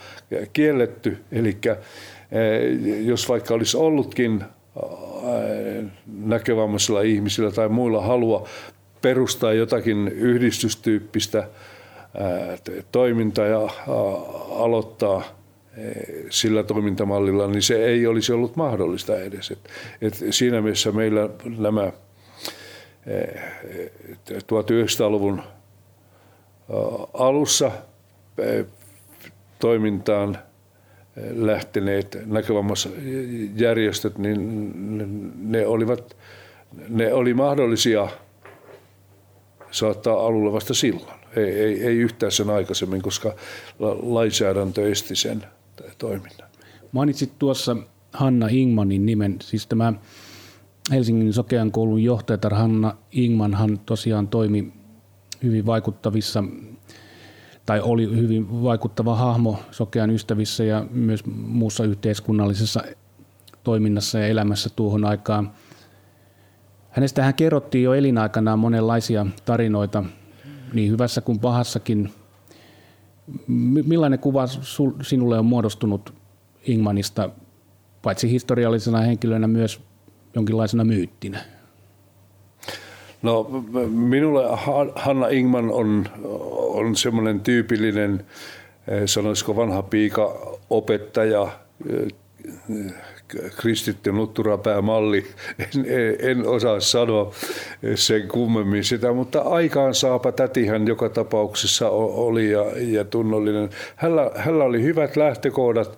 kielletty, 0.53 1.17
eli 1.31 1.57
eh, 1.65 1.77
jos 3.05 3.29
vaikka 3.29 3.53
olisi 3.53 3.77
ollutkin 3.77 4.43
eh, 4.43 5.85
näkövammaisilla 6.23 7.01
ihmisillä 7.01 7.51
tai 7.51 7.69
muilla 7.69 8.01
halua 8.01 8.47
perustaa 9.01 9.53
jotakin 9.53 10.07
yhdistystyyppistä 10.07 11.39
eh, 11.39 12.83
toimintaa 12.91 13.45
ja 13.45 13.69
aloittaa 14.51 15.23
sillä 16.29 16.63
toimintamallilla, 16.63 17.47
niin 17.47 17.61
se 17.61 17.85
ei 17.85 18.07
olisi 18.07 18.33
ollut 18.33 18.55
mahdollista 18.55 19.19
edes. 19.19 19.53
Et 20.01 20.23
siinä 20.29 20.61
mielessä 20.61 20.91
meillä 20.91 21.29
nämä 21.57 21.91
1900-luvun 24.27 25.41
alussa 27.13 27.71
toimintaan 29.59 30.37
lähteneet 31.35 32.17
näkövammaisjärjestöt, 32.25 34.17
niin 34.17 34.71
ne, 35.51 35.67
olivat, 35.67 36.17
ne 36.89 37.13
oli 37.13 37.33
mahdollisia 37.33 38.07
saattaa 39.71 40.25
alulle 40.25 40.53
vasta 40.53 40.73
silloin. 40.73 41.19
Ei, 41.35 41.43
ei, 41.43 41.83
ei 41.83 41.95
yhtään 41.97 42.31
sen 42.31 42.49
aikaisemmin, 42.49 43.01
koska 43.01 43.35
lainsäädäntö 44.01 44.91
esti 44.91 45.15
sen 45.15 45.43
toiminnan. 45.97 46.49
Mainitsit 46.91 47.31
tuossa 47.39 47.77
Hanna 48.13 48.47
Ingmanin 48.51 49.05
nimen, 49.05 49.35
siis 49.41 49.67
tämä 49.67 49.93
Helsingin 50.91 51.33
Sokean 51.33 51.71
koulun 51.71 52.03
johtajatar 52.03 52.53
Hanna 52.53 52.95
Ingmanhan 53.11 53.79
tosiaan 53.85 54.27
toimi 54.27 54.73
hyvin 55.43 55.65
vaikuttavissa 55.65 56.43
tai 57.65 57.81
oli 57.81 58.17
hyvin 58.17 58.63
vaikuttava 58.63 59.15
hahmo 59.15 59.59
Sokean 59.71 60.09
ystävissä 60.09 60.63
ja 60.63 60.85
myös 60.91 61.25
muussa 61.25 61.83
yhteiskunnallisessa 61.83 62.83
toiminnassa 63.63 64.19
ja 64.19 64.27
elämässä 64.27 64.69
tuohon 64.75 65.05
aikaan. 65.05 65.51
Hänestähän 66.89 67.33
kerrottiin 67.33 67.83
jo 67.83 67.93
elinaikanaan 67.93 68.59
monenlaisia 68.59 69.25
tarinoita, 69.45 70.03
niin 70.73 70.91
hyvässä 70.91 71.21
kuin 71.21 71.39
pahassakin. 71.39 72.13
Millainen 73.85 74.19
kuva 74.19 74.43
sinulle 75.01 75.39
on 75.39 75.45
muodostunut 75.45 76.13
Ingmanista, 76.67 77.29
paitsi 78.01 78.31
historiallisena 78.31 79.01
henkilönä 79.01 79.47
myös 79.47 79.81
jonkinlaisena 80.35 80.83
myyttinä? 80.83 81.39
No 83.21 83.47
minulle 83.89 84.43
Hanna 84.95 85.27
Ingman 85.27 85.71
on, 85.71 86.05
on 86.57 86.95
semmoinen 86.95 87.39
tyypillinen, 87.39 88.25
eh, 88.87 89.01
sanoisiko 89.05 89.55
vanha 89.55 89.81
piika 89.81 90.57
opettaja, 90.69 91.47
eh, 91.89 92.07
kristitty 93.57 94.11
nutturapäämalli. 94.11 95.25
En, 95.59 95.85
en 96.19 96.47
osaa 96.47 96.79
sanoa 96.79 97.33
sen 97.95 98.27
kummemmin 98.27 98.83
sitä, 98.83 99.13
mutta 99.13 99.41
aikaan 99.41 99.95
saapa 99.95 100.31
tätihän 100.31 100.87
joka 100.87 101.09
tapauksessa 101.09 101.89
oli 101.89 102.51
ja, 102.51 102.65
ja 102.75 103.05
tunnollinen. 103.05 103.69
Hänellä, 103.95 104.31
hänellä 104.35 104.63
oli 104.63 104.83
hyvät 104.83 105.15
lähtökohdat 105.15 105.97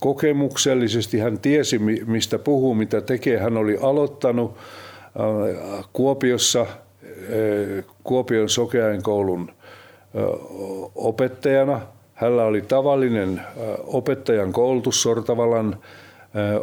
kokemuksellisesti. 0.00 1.18
Hän 1.18 1.38
tiesi, 1.38 1.78
mistä 2.06 2.38
puhuu, 2.38 2.74
mitä 2.74 3.00
tekee. 3.00 3.38
Hän 3.38 3.56
oli 3.56 3.78
aloittanut 3.82 4.56
äh, 4.56 5.84
Kuopiossa 5.92 6.60
äh, 6.60 6.68
Kuopion 8.04 8.48
Sokeain 8.48 9.02
koulun 9.02 9.50
äh, 9.50 10.22
opettajana. 10.94 11.80
Hänellä 12.14 12.44
oli 12.44 12.60
tavallinen 12.62 13.40
opettajan 13.84 14.52
koulutus 14.52 15.02
Sortavalan 15.02 15.76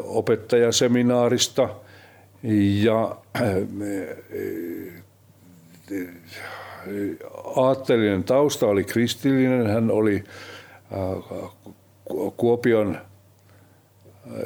opettajaseminaarista 0.04 1.70
ja 2.84 3.16
aatteellinen 7.56 8.24
tausta 8.24 8.68
oli 8.68 8.84
kristillinen. 8.84 9.68
Hän 9.68 9.92
oli 9.92 10.24
Kuopion 12.38 12.98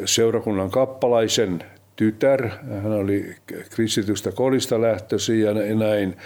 seurakunnan 0.06 0.72
kappalaisen 0.72 1.64
tytär. 1.96 2.50
Hän 2.84 2.92
oli 2.92 3.36
kristitystä 3.76 4.32
kodista 4.32 4.82
lähtöisin 4.82 5.42
ja 5.42 5.54
näin. 5.76 6.18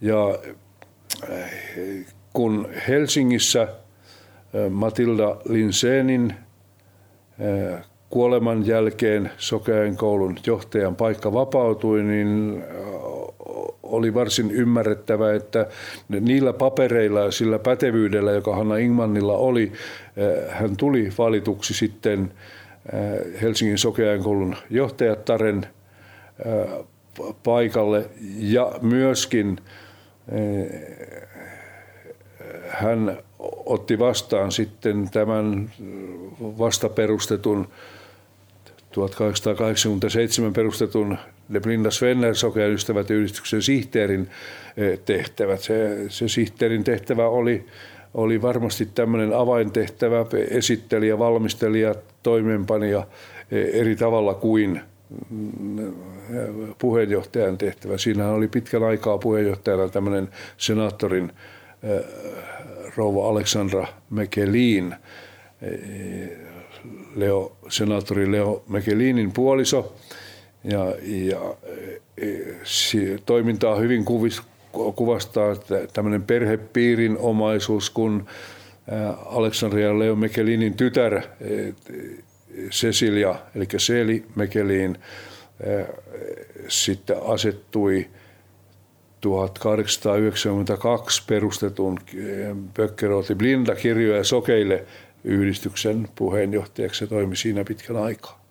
Ja 0.00 0.38
kun 2.32 2.68
Helsingissä 2.88 3.68
Matilda 4.70 5.36
Linsenin 5.48 6.34
kuoleman 8.10 8.66
jälkeen 8.66 9.30
Sokeain 9.36 9.96
koulun 9.96 10.36
johtajan 10.46 10.96
paikka 10.96 11.32
vapautui, 11.32 12.02
niin 12.02 12.64
oli 13.82 14.14
varsin 14.14 14.50
ymmärrettävä, 14.50 15.34
että 15.34 15.66
niillä 16.20 16.52
papereilla 16.52 17.20
ja 17.20 17.30
sillä 17.30 17.58
pätevyydellä, 17.58 18.32
joka 18.32 18.56
Hanna 18.56 18.76
Ingmannilla 18.76 19.36
oli, 19.36 19.72
hän 20.48 20.76
tuli 20.76 21.12
valituksi 21.18 21.74
sitten 21.74 22.32
Helsingin 23.42 23.78
Sokeain 23.78 24.22
koulun 24.22 24.56
johtajattaren 24.70 25.66
paikalle 27.42 28.10
ja 28.38 28.72
myöskin 28.82 29.58
hän 32.68 33.18
otti 33.66 33.98
vastaan 33.98 34.52
sitten 34.52 35.10
tämän 35.10 35.70
vastaperustetun 36.40 37.68
1887 38.92 40.52
perustetun 40.52 41.18
Le 41.48 41.60
Blinda 41.60 41.90
Svenner 41.90 42.34
Sokean 42.34 42.70
ystävät 42.70 43.10
yhdistyksen 43.10 43.62
sihteerin 43.62 44.30
eh, 44.76 44.98
tehtävät. 44.98 45.60
Se, 45.60 46.04
se 46.08 46.28
sihteerin 46.28 46.84
tehtävä 46.84 47.28
oli, 47.28 47.66
oli 48.14 48.42
varmasti 48.42 48.88
tämmöinen 48.94 49.36
avaintehtävä, 49.36 50.26
esittelijä, 50.50 51.18
valmistelija, 51.18 51.94
toimeenpanija 52.22 53.06
eh, 53.50 53.80
eri 53.80 53.96
tavalla 53.96 54.34
kuin 54.34 54.80
mm, 55.30 55.94
puheenjohtajan 56.78 57.58
tehtävä. 57.58 57.98
Siinähän 57.98 58.32
oli 58.34 58.48
pitkän 58.48 58.82
aikaa 58.82 59.18
puheenjohtajana 59.18 59.88
tämmöinen 59.88 60.28
senaattorin 60.56 61.32
eh, 61.82 62.04
rouva 62.96 63.28
Aleksandra 63.28 63.86
Mekelin, 64.10 64.94
Leo, 67.16 67.56
senaattori 67.68 68.32
Leo 68.32 68.64
Mekelinin 68.68 69.32
puoliso. 69.32 69.94
Ja, 70.64 70.94
ja 71.02 71.54
e, 72.16 73.18
toimintaa 73.26 73.76
hyvin 73.76 74.04
kuvastaa 74.96 75.56
tämmöinen 75.92 76.22
perhepiirin 76.22 77.18
omaisuus, 77.18 77.90
kun 77.90 78.26
Aleksandria 79.26 79.98
Leo 79.98 80.16
Mekelinin 80.16 80.74
tytär 80.74 81.22
Cecilia, 82.70 83.34
eli 83.54 83.66
Seli 83.76 84.24
Mekelin, 84.34 84.98
sitten 86.68 87.16
asettui 87.24 88.08
1892 89.20 91.22
perustetun 91.26 91.98
Böckeroti 92.74 93.34
Blinda 93.34 93.74
kirjoja 93.74 94.24
sokeille 94.24 94.84
yhdistyksen 95.24 96.08
puheenjohtajaksi. 96.14 96.98
Se 96.98 97.06
toimi 97.06 97.36
siinä 97.36 97.64
pitkän 97.64 97.96
aikaa. 97.96 98.44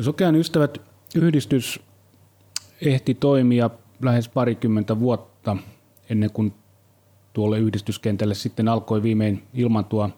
Sokean 0.00 0.36
ystävät 0.36 0.78
yhdistys 1.16 1.80
ehti 2.82 3.14
toimia 3.14 3.70
lähes 4.04 4.28
parikymmentä 4.28 5.00
vuotta 5.00 5.56
ennen 6.10 6.30
kuin 6.32 6.54
tuolle 7.32 7.58
yhdistyskentälle 7.58 8.34
sitten 8.34 8.68
alkoi 8.68 9.02
viimein 9.02 9.42
ilmantua 9.54 10.10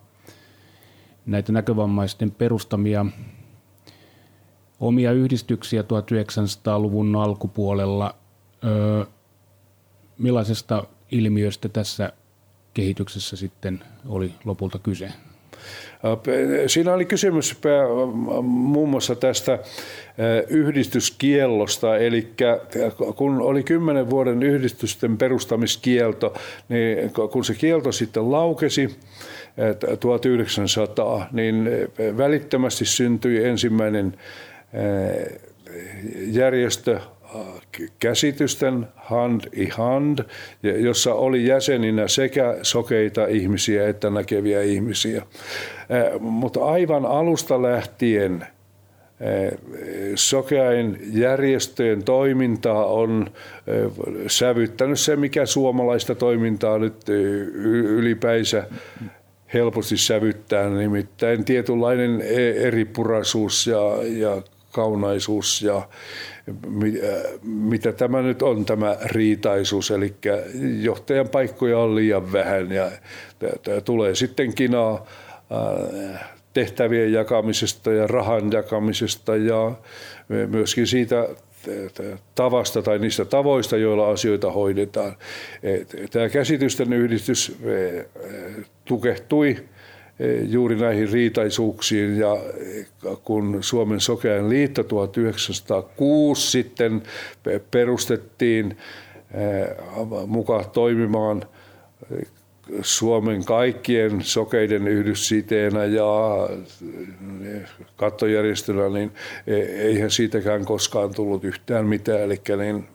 näitä 1.27 1.53
näkövammaisten 1.53 2.31
perustamia 2.31 3.07
omia 4.81 5.13
yhdistyksiä 5.13 5.83
1900-luvun 5.83 7.17
alkupuolella. 7.17 8.15
Öö, 8.65 9.05
millaisesta 10.19 10.85
ilmiöstä 11.11 11.69
tässä 11.69 12.13
kehityksessä 12.75 13.37
sitten 13.37 13.85
oli 14.07 14.35
lopulta 14.45 14.79
kyse? 14.79 15.13
Siinä 16.67 16.95
oli 16.95 17.05
kysymys 17.05 17.61
muun 18.43 18.89
muassa 18.89 19.15
tästä 19.15 19.59
yhdistyskiellosta, 20.49 21.97
eli 21.97 22.29
kun 23.17 23.41
oli 23.41 23.63
kymmenen 23.63 24.11
vuoden 24.11 24.43
yhdistysten 24.43 25.19
perustamiskielto, 25.19 26.35
niin 26.69 27.13
kun 27.31 27.45
se 27.45 27.55
kielto 27.55 27.93
sitten 27.93 28.33
laukesi 28.33 28.97
1900, 30.01 31.29
niin 31.33 31.71
välittömästi 32.17 32.85
syntyi 32.85 33.45
ensimmäinen 33.45 34.15
järjestö 36.27 37.01
käsitysten 37.99 38.87
hand 38.97 39.41
i 39.57 39.69
hand, 39.69 40.19
jossa 40.63 41.15
oli 41.15 41.47
jäseninä 41.47 42.09
sekä 42.09 42.57
sokeita 42.63 43.27
ihmisiä 43.27 43.89
että 43.89 44.11
näkeviä 44.11 44.63
ihmisiä. 44.63 45.23
Mutta 46.21 46.65
aivan 46.65 47.07
alusta 47.07 47.63
lähtien 47.63 48.47
sokeain 50.15 50.99
järjestöjen 51.13 52.05
toimintaa 52.05 52.87
on 52.87 53.31
sävyttänyt 54.27 55.01
se, 55.01 55.17
mikä 55.17 55.47
suomalaista 55.47 56.15
toimintaa 56.15 56.79
nyt 56.79 57.09
ylipäisä 57.89 58.67
helposti 59.55 59.97
sävyttää, 59.97 60.71
nimittäin 60.71 61.45
tietynlainen 61.45 62.23
eripuraisuus 62.57 63.67
ja, 63.67 63.81
ja 64.03 64.43
kaunaisuus 64.73 65.63
ja 65.63 65.89
mitä 67.43 67.93
tämä 67.93 68.23
nyt 68.23 68.43
on, 68.43 68.65
tämä 68.65 68.97
riitaisuus, 69.05 69.91
eli 69.91 70.15
johtajan 70.81 71.29
paikkoja 71.29 71.79
on 71.79 71.95
liian 71.97 72.33
vähän 72.33 72.73
ja 72.73 72.91
tulee 73.85 74.15
sitten 74.15 74.55
kinaa 74.55 75.07
tehtävien 76.53 77.13
jakamisesta 77.13 77.93
ja 77.93 78.07
rahan 78.07 78.53
jakamisesta 78.53 79.37
ja 79.37 79.73
myöskin 80.49 80.87
siitä 80.87 81.29
tavasta 82.35 82.83
tai 82.83 82.99
niistä 82.99 83.25
tavoista, 83.25 83.77
joilla 83.77 84.11
asioita 84.11 84.53
hoidetaan. 84.53 85.17
Tämä 86.11 86.29
käsitysten 86.29 86.93
yhdistys 86.93 87.59
tukehtui 88.85 89.57
juuri 90.49 90.77
näihin 90.77 91.13
riitaisuuksiin 91.13 92.17
ja 92.17 92.37
kun 93.25 93.59
Suomen 93.61 94.01
Sokean 94.01 94.49
liitto 94.49 94.83
1906 94.85 96.51
sitten 96.51 97.03
perustettiin 97.71 98.77
mukaan 100.27 100.65
toimimaan 100.71 101.43
Suomen 102.83 103.45
kaikkien 103.45 104.23
sokeiden 104.23 104.89
yhdyssiteenä 104.89 105.85
ja 105.85 106.05
kattojärjestönä, 107.97 108.89
niin 108.89 109.13
eihän 109.77 110.11
siitäkään 110.11 110.65
koskaan 110.65 111.15
tullut 111.15 111.45
yhtään 111.45 111.87
mitään. 111.87 112.21
Eli 112.21 112.41
niin, 112.59 112.89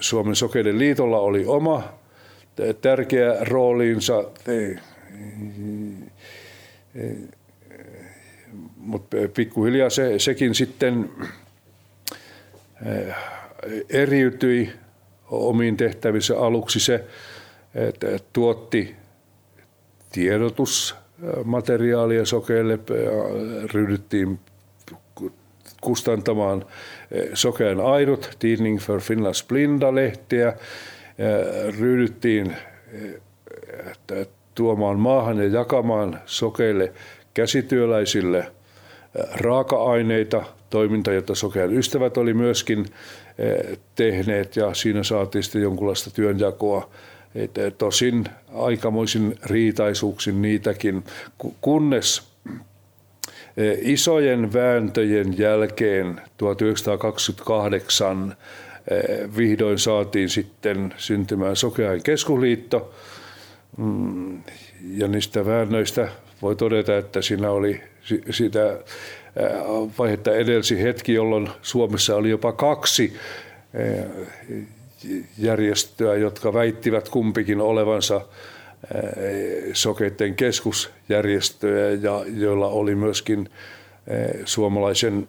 Suomen 0.00 0.36
sokeiden 0.36 0.78
liitolla 0.78 1.18
oli 1.18 1.46
oma 1.46 2.01
tärkeä 2.80 3.36
rooliinsa, 3.40 4.24
mutta 8.76 9.16
pikkuhiljaa 9.34 9.90
se, 9.90 10.18
sekin 10.18 10.54
sitten 10.54 11.10
eriytyi 13.90 14.72
omiin 15.30 15.76
tehtävissä. 15.76 16.38
Aluksi 16.38 16.80
se 16.80 17.04
että 17.74 18.06
tuotti 18.32 18.96
tiedotusmateriaalia 20.12 22.24
sokeille 22.24 22.72
ja 22.72 22.78
ryhdyttiin 23.72 24.40
kustantamaan 25.80 26.64
Sokean 27.34 27.80
aidot, 27.80 28.36
Tidning 28.38 28.80
för 28.80 29.00
Finlands 29.00 29.46
blinda-lehtiä. 29.48 30.52
Ryhdyttiin 31.78 32.56
tuomaan 34.54 34.98
maahan 34.98 35.38
ja 35.38 35.48
jakamaan 35.48 36.20
sokeille 36.26 36.92
käsityöläisille 37.34 38.46
raaka-aineita, 39.34 40.44
toiminta, 40.70 41.12
jota 41.12 41.34
Sokean 41.34 41.72
ystävät 41.72 42.16
oli 42.16 42.34
myöskin 42.34 42.86
tehneet 43.94 44.56
ja 44.56 44.74
siinä 44.74 45.02
saatiin 45.02 45.42
sitten 45.42 45.62
jonkunlaista 45.62 46.10
työnjakoa. 46.10 46.90
Et 47.34 47.54
tosin 47.78 48.24
aikamoisin 48.54 49.38
riitaisuuksin 49.46 50.42
niitäkin, 50.42 51.04
kunnes 51.60 52.32
isojen 53.82 54.52
vääntöjen 54.52 55.38
jälkeen 55.38 56.20
1928 56.36 58.36
vihdoin 59.36 59.78
saatiin 59.78 60.28
sitten 60.28 60.94
syntymään 60.96 61.56
Sokeain 61.56 62.02
keskusliitto. 62.02 62.94
Mm, 63.76 64.42
ja 64.96 65.08
niistä 65.08 65.46
väännöistä 65.46 66.08
voi 66.42 66.56
todeta, 66.56 66.98
että 66.98 67.22
siinä 67.22 67.50
oli 67.50 67.80
sitä 68.30 68.78
vaihetta 69.98 70.34
edelsi 70.34 70.82
hetki, 70.82 71.14
jolloin 71.14 71.48
Suomessa 71.62 72.16
oli 72.16 72.30
jopa 72.30 72.52
kaksi 72.52 73.16
järjestöä, 75.38 76.14
jotka 76.14 76.52
väittivät 76.52 77.08
kumpikin 77.08 77.60
olevansa 77.60 78.20
sokeiden 79.72 80.34
keskusjärjestöjä, 80.34 81.90
ja 81.90 82.24
joilla 82.36 82.68
oli 82.68 82.94
myöskin 82.94 83.48
suomalaisen 84.44 85.28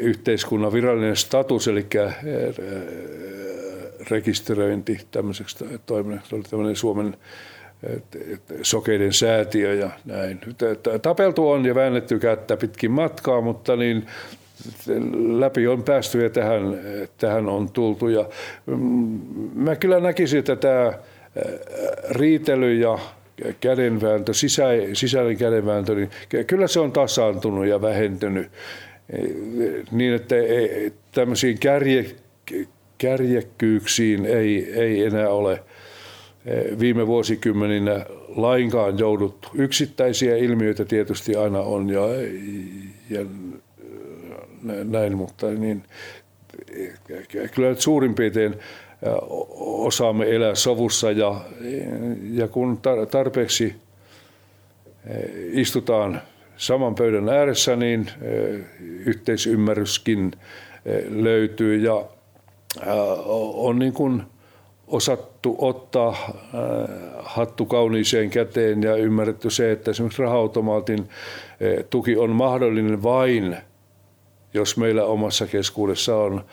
yhteiskunnan 0.00 0.72
virallinen 0.72 1.16
status, 1.16 1.68
eli 1.68 1.86
rekisteröinti 4.10 5.00
tämmöiseksi 5.10 5.64
toiminnaksi, 5.86 6.34
oli 6.34 6.42
tämmöinen 6.42 6.76
Suomen 6.76 7.16
sokeiden 8.62 9.12
säätiö 9.12 9.74
ja 9.74 9.90
näin. 10.04 10.40
Tapeltu 11.02 11.50
on 11.50 11.66
ja 11.66 11.74
väännetty 11.74 12.18
kättä 12.18 12.56
pitkin 12.56 12.90
matkaa, 12.90 13.40
mutta 13.40 13.76
niin 13.76 14.06
läpi 15.38 15.66
on 15.66 15.82
päästy 15.82 16.22
ja 16.22 16.30
tähän, 16.30 16.80
tähän 17.18 17.48
on 17.48 17.70
tultu. 17.70 18.08
Ja 18.08 18.28
mm, 18.66 19.20
mä 19.54 19.76
kyllä 19.76 20.00
näkisin, 20.00 20.38
että 20.38 20.56
tämä 20.56 20.92
riitely 22.10 22.74
ja 22.74 22.98
kädenvääntö, 23.60 24.34
sisä, 24.34 24.64
sisäinen 24.92 25.36
kädenvääntö, 25.36 25.94
niin 25.94 26.10
kyllä 26.46 26.66
se 26.66 26.80
on 26.80 26.92
tasaantunut 26.92 27.66
ja 27.66 27.82
vähentynyt 27.82 28.50
niin, 29.90 30.14
että 30.14 30.34
tämmöisiin 31.12 31.58
kärje, 31.58 32.06
kärjekkyyksiin 32.98 34.26
ei, 34.26 34.72
ei 34.72 35.04
enää 35.04 35.28
ole 35.28 35.62
viime 36.78 37.06
vuosikymmeninä 37.06 38.06
lainkaan 38.36 38.98
jouduttu. 38.98 39.48
Yksittäisiä 39.54 40.36
ilmiöitä 40.36 40.84
tietysti 40.84 41.36
aina 41.36 41.60
on 41.60 41.90
ja, 41.90 42.02
ja 43.10 43.26
näin, 44.84 45.16
mutta 45.16 45.50
niin, 45.50 45.82
kyllä 47.54 47.74
suurin 47.78 48.14
piirtein 48.14 48.54
osaamme 49.58 50.34
elää 50.34 50.54
sovussa 50.54 51.10
ja, 51.10 51.40
ja 52.32 52.48
kun 52.48 52.80
tarpeeksi 53.10 53.74
istutaan 55.52 56.22
saman 56.62 56.94
pöydän 56.94 57.28
ääressä, 57.28 57.76
niin 57.76 58.10
yhteisymmärryskin 58.80 60.32
löytyy. 61.08 61.76
Ja 61.76 62.04
on 63.54 63.78
niin 63.78 63.92
kuin 63.92 64.22
osattu 64.86 65.56
ottaa 65.58 66.16
hattu 67.18 67.66
kauniiseen 67.66 68.30
käteen 68.30 68.82
ja 68.82 68.96
ymmärretty 68.96 69.50
se, 69.50 69.72
että 69.72 69.90
esimerkiksi 69.90 70.22
rahautomaatin 70.22 71.08
tuki 71.90 72.16
on 72.16 72.30
mahdollinen 72.30 73.02
vain, 73.02 73.56
jos 74.54 74.76
meillä 74.76 75.04
omassa 75.04 75.46
keskuudessa 75.46 76.16
on 76.16 76.44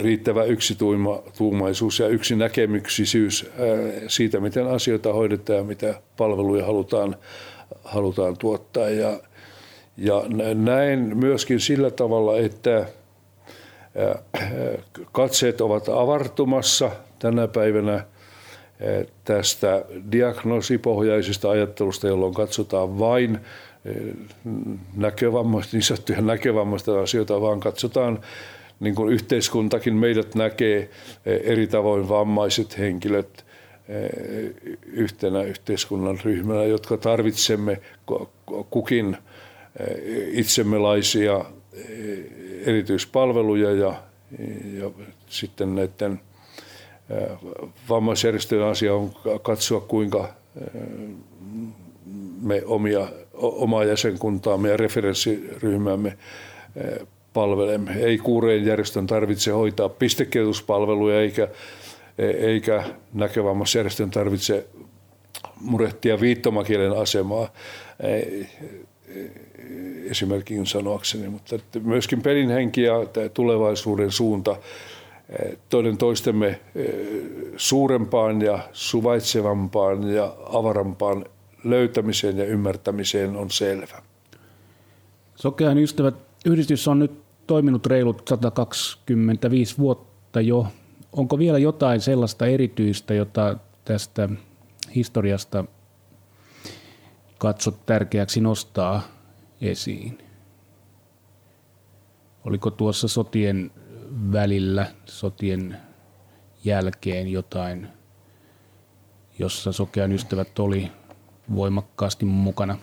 riittävä 0.00 0.44
yksituumaisuus 0.44 1.98
ja 1.98 2.08
yksinäkemyksisyys 2.08 3.50
siitä, 4.08 4.40
miten 4.40 4.66
asioita 4.66 5.12
hoidetaan 5.12 5.58
ja 5.58 5.64
mitä 5.64 5.94
palveluja 6.16 6.66
halutaan, 6.66 7.16
halutaan 7.84 8.36
tuottaa. 8.38 8.88
Ja, 8.88 9.20
ja 9.96 10.22
näin 10.54 11.16
myöskin 11.16 11.60
sillä 11.60 11.90
tavalla, 11.90 12.38
että 12.38 12.86
katseet 15.12 15.60
ovat 15.60 15.88
avartumassa 15.88 16.90
tänä 17.18 17.48
päivänä 17.48 18.04
tästä 19.24 19.84
diagnoosipohjaisesta 20.12 21.50
ajattelusta, 21.50 22.08
jolloin 22.08 22.34
katsotaan 22.34 22.98
vain 22.98 23.38
näkövammaista, 24.96 25.76
niin 25.76 25.82
sanottuja 25.82 26.20
näkövammaista 26.20 27.00
asioita, 27.00 27.40
vaan 27.40 27.60
katsotaan 27.60 28.20
niin 28.80 28.94
kuin 28.94 29.12
yhteiskuntakin 29.12 29.94
meidät 29.94 30.34
näkee 30.34 30.90
eri 31.26 31.66
tavoin 31.66 32.08
vammaiset 32.08 32.78
henkilöt 32.78 33.43
yhtenä 34.86 35.42
yhteiskunnan 35.42 36.18
ryhmänä, 36.24 36.64
jotka 36.64 36.96
tarvitsemme 36.96 37.80
kukin 38.70 39.16
itsemmelaisia 40.32 41.44
erityispalveluja 42.66 43.70
ja, 43.72 43.94
ja 44.78 44.90
sitten 45.26 45.74
näiden 45.74 46.20
vammaisjärjestöjen 47.88 48.64
asia 48.64 48.94
on 48.94 49.12
katsoa, 49.42 49.80
kuinka 49.80 50.34
me 52.42 52.62
omia, 52.66 53.08
omaa 53.34 53.84
jäsenkuntaamme 53.84 54.68
ja 54.68 54.76
referenssiryhmäämme 54.76 56.18
palvelemme. 57.32 57.92
Ei 57.92 58.18
kuureen 58.18 58.66
järjestön 58.66 59.06
tarvitse 59.06 59.50
hoitaa 59.50 59.88
pistekirjoituspalveluja 59.88 61.20
eikä, 61.20 61.48
eikä 62.18 62.84
näkövammaisjärjestön 63.12 64.10
tarvitse 64.10 64.66
murehtia 65.60 66.20
viittomakielen 66.20 66.92
asemaa 66.92 67.48
esimerkin 70.10 70.66
sanoakseni, 70.66 71.28
mutta 71.28 71.58
myöskin 71.82 72.22
pelin 72.22 72.50
henki 72.50 72.82
ja 72.82 72.94
tulevaisuuden 73.34 74.10
suunta 74.10 74.56
toinen 75.68 75.96
toistemme 75.96 76.60
suurempaan 77.56 78.42
ja 78.42 78.58
suvaitsevampaan 78.72 80.08
ja 80.08 80.36
avarampaan 80.52 81.24
löytämiseen 81.64 82.38
ja 82.38 82.44
ymmärtämiseen 82.44 83.36
on 83.36 83.50
selvä. 83.50 84.02
Sokean 85.34 85.78
ystävät 85.78 86.14
yhdistys 86.46 86.88
on 86.88 86.98
nyt 86.98 87.12
toiminut 87.46 87.86
reilut 87.86 88.22
125 88.28 89.78
vuotta 89.78 90.40
jo. 90.40 90.66
Onko 91.16 91.38
vielä 91.38 91.58
jotain 91.58 92.00
sellaista 92.00 92.46
erityistä, 92.46 93.14
jota 93.14 93.56
tästä 93.84 94.28
historiasta 94.94 95.64
katsot 97.38 97.86
tärkeäksi 97.86 98.40
nostaa 98.40 99.02
esiin? 99.60 100.18
Oliko 102.44 102.70
tuossa 102.70 103.08
sotien 103.08 103.70
välillä, 104.32 104.86
sotien 105.06 105.76
jälkeen 106.64 107.28
jotain 107.28 107.88
jossa 109.38 109.72
Sokean 109.72 110.12
ystävät 110.12 110.58
oli 110.58 110.90
voimakkaasti 111.54 112.24
mukana? 112.24 112.78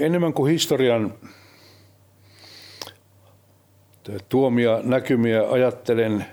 Enemmän 0.00 0.32
kuin 0.32 0.52
historian 0.52 1.14
tuomia 4.28 4.80
näkymiä 4.82 5.42
ajattelen 5.50 6.24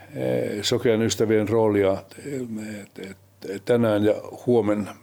Sokean 0.62 1.02
ystävien 1.02 1.50
roolia 1.50 1.98
tänään 3.66 4.04
ja 4.04 4.14
huomenna. 4.46 4.96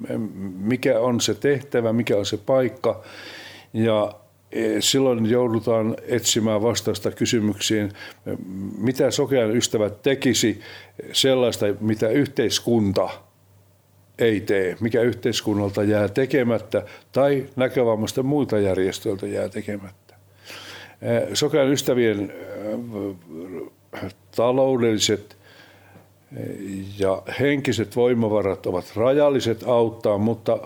Mikä 0.58 1.00
on 1.00 1.20
se 1.20 1.34
tehtävä, 1.34 1.92
mikä 1.92 2.16
on 2.16 2.26
se 2.26 2.36
paikka 2.36 3.02
ja 3.72 4.14
e, 4.52 4.80
silloin 4.80 5.30
joudutaan 5.30 5.96
etsimään 6.08 6.62
vastausta 6.62 7.10
kysymyksiin, 7.10 7.92
mitä 8.78 9.10
sokean 9.10 9.56
ystävät 9.56 10.02
tekisi 10.02 10.60
sellaista, 11.12 11.66
mitä 11.80 12.08
yhteiskunta 12.08 13.10
ei 14.18 14.40
tee, 14.40 14.76
mikä 14.80 15.00
yhteiskunnalta 15.00 15.82
jää 15.82 16.08
tekemättä 16.08 16.82
tai 17.12 17.46
näkövammasta 17.56 18.22
muilta 18.22 18.58
järjestöiltä 18.58 19.26
jää 19.26 19.48
tekemättä. 19.48 20.01
E, 21.02 21.34
sokean 21.34 21.68
ystävien 21.68 22.32
taloudelliset 24.36 25.36
ja 26.98 27.22
henkiset 27.40 27.96
voimavarat 27.96 28.66
ovat 28.66 28.92
rajalliset 28.96 29.62
auttaa, 29.66 30.18
mutta 30.18 30.58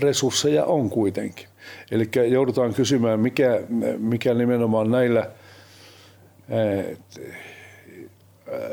resursseja 0.00 0.64
on 0.64 0.90
kuitenkin. 0.90 1.46
Eli 1.90 2.08
joudutaan 2.30 2.74
kysymään, 2.74 3.20
mikä, 3.20 3.60
mikä 3.98 4.34
nimenomaan 4.34 4.90
näillä 4.90 5.30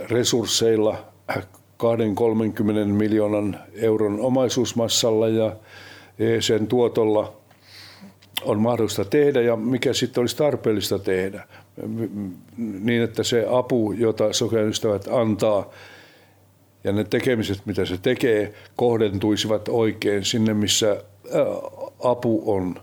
resursseilla 0.09 1.05
20-30 1.31 1.37
miljoonan 2.85 3.59
euron 3.73 4.19
omaisuusmassalla 4.19 5.27
ja 5.27 5.55
sen 6.39 6.67
tuotolla 6.67 7.36
on 8.41 8.59
mahdollista 8.59 9.05
tehdä 9.05 9.41
ja 9.41 9.55
mikä 9.55 9.93
sitten 9.93 10.21
olisi 10.21 10.37
tarpeellista 10.37 10.99
tehdä 10.99 11.47
niin, 12.57 13.03
että 13.03 13.23
se 13.23 13.45
apu, 13.49 13.91
jota 13.91 14.33
sokean 14.33 14.67
ystävät 14.67 15.07
antaa 15.11 15.71
ja 16.83 16.91
ne 16.91 17.03
tekemiset, 17.03 17.65
mitä 17.65 17.85
se 17.85 17.97
tekee, 17.97 18.53
kohdentuisivat 18.75 19.69
oikein 19.69 20.25
sinne, 20.25 20.53
missä 20.53 21.03
apu 22.03 22.53
on, 22.53 22.75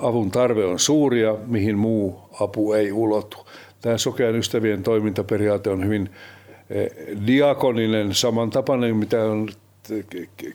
avun 0.00 0.30
tarve 0.30 0.64
on 0.64 0.78
suuri 0.78 1.22
ja 1.22 1.36
mihin 1.46 1.78
muu 1.78 2.20
apu 2.40 2.72
ei 2.72 2.92
ulotu. 2.92 3.46
Tämä 3.80 3.98
sokean 3.98 4.34
ystävien 4.34 4.82
toimintaperiaate 4.82 5.70
on 5.70 5.84
hyvin 5.84 6.10
diakoninen, 7.26 8.14
samantapainen 8.14 8.96
mitä 8.96 9.24
on 9.24 9.48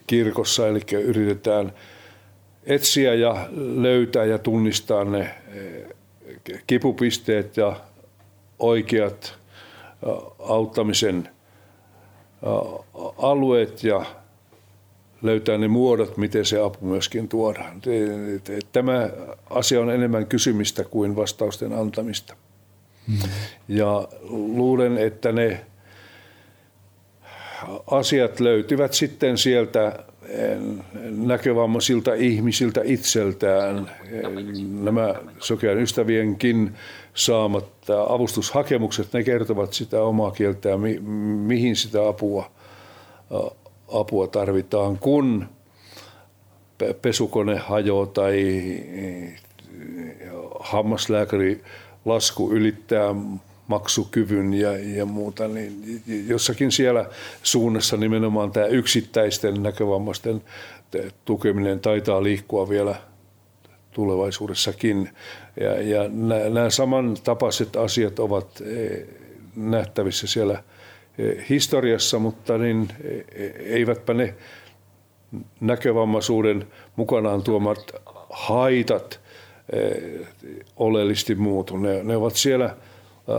kirkossa, 0.08 0.68
eli 0.68 0.80
yritetään 1.04 1.74
etsiä 2.66 3.14
ja 3.14 3.48
löytää 3.76 4.26
ja 4.26 4.38
tunnistaa 4.38 5.04
ne 5.04 5.36
kipupisteet 6.68 7.58
ja 7.58 7.76
oikeat 8.60 9.34
auttamisen 10.40 11.30
alueet 13.18 13.84
ja 13.84 14.06
löytää 15.22 15.58
ne 15.58 15.68
muodot, 15.68 16.18
miten 16.18 16.46
se 16.46 16.62
apu 16.62 16.86
myöskin 16.86 17.28
tuodaan. 17.28 17.82
Tämä 18.72 19.10
asia 19.50 19.82
on 19.82 19.90
enemmän 19.90 20.26
kysymistä 20.26 20.84
kuin 20.84 21.16
vastausten 21.16 21.74
antamista. 21.74 22.36
Mm. 23.08 23.18
Ja 23.68 24.08
luulen, 24.30 24.98
että 24.98 25.32
ne 25.32 25.66
asiat 27.92 28.40
löytyvät 28.40 28.94
sitten 28.94 29.38
sieltä 29.38 30.04
näkövammaisilta 31.10 32.14
ihmisiltä 32.14 32.82
itseltään. 32.84 33.92
Nämä 34.82 35.16
sokean 35.40 35.78
ystävienkin 35.78 36.74
saamat 37.14 37.66
avustushakemukset, 38.10 39.14
ne 39.14 39.24
kertovat 39.24 39.74
sitä 39.74 40.04
omaa 40.04 40.32
kieltään, 40.32 40.80
mi- 40.80 41.00
mihin 41.48 41.76
sitä 41.76 42.08
apua, 42.08 42.52
apua 43.94 44.28
tarvitaan, 44.28 44.98
kun 44.98 45.46
pesukone 47.02 47.58
hajoaa 47.58 48.06
tai 48.06 48.64
hammaslääkäri 50.60 51.64
lasku 52.06 52.52
ylittää 52.52 53.16
maksukyvyn 53.68 54.54
ja, 54.54 54.78
ja 54.78 55.06
muuta, 55.06 55.48
niin 55.48 56.04
jossakin 56.28 56.72
siellä 56.72 57.10
suunnassa 57.44 57.98
nimenomaan 57.98 58.52
tämä 58.52 58.66
yksittäisten 58.66 59.64
näkövammaisten 59.64 60.42
tukeminen 61.26 61.80
taitaa 61.80 62.24
liikkua 62.24 62.70
vielä 62.70 62.96
tulevaisuudessakin. 63.92 65.10
Ja, 65.60 65.82
ja 65.82 66.10
nämä 66.50 66.70
samantapaiset 66.70 67.76
asiat 67.76 68.20
ovat 68.20 68.62
e, 68.62 69.06
nähtävissä 69.56 70.28
siellä 70.28 70.64
e, 71.18 71.24
historiassa, 71.50 72.20
mutta 72.20 72.58
niin 72.58 72.88
e, 73.04 73.46
eivätpä 73.46 74.14
ne 74.14 74.36
näkövammaisuuden 75.60 76.68
mukanaan 76.96 77.44
tuomat 77.44 77.92
haitat 78.30 79.20
oleellisesti 80.76 81.36
muutu. 81.36 81.78
Ne, 81.78 82.04
ne 82.04 82.18
ovat 82.18 82.36
siellä– 82.36 82.76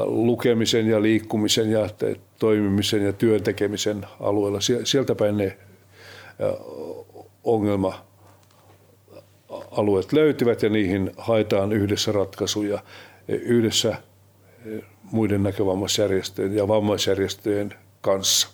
lukemisen 0.04 0.86
ja 0.86 1.02
liikkumisen 1.02 1.70
ja 1.70 1.88
toimimisen 2.38 3.04
ja 3.04 3.12
työn 3.12 3.42
tekemisen 3.42 4.06
alueella. 4.20 4.58
Sieltä 4.84 5.14
päin 5.14 5.36
ne 5.36 5.58
ongelma 7.44 8.04
alueet 9.70 10.12
löytyvät 10.12 10.62
ja 10.62 10.68
niihin 10.68 11.10
haetaan 11.16 11.72
yhdessä 11.72 12.12
ratkaisuja 12.12 12.78
yhdessä 13.28 13.96
muiden 15.02 15.42
näkövammaisjärjestöjen 15.42 16.56
ja 16.56 16.68
vammaisjärjestöjen 16.68 17.74
kanssa. 18.00 18.48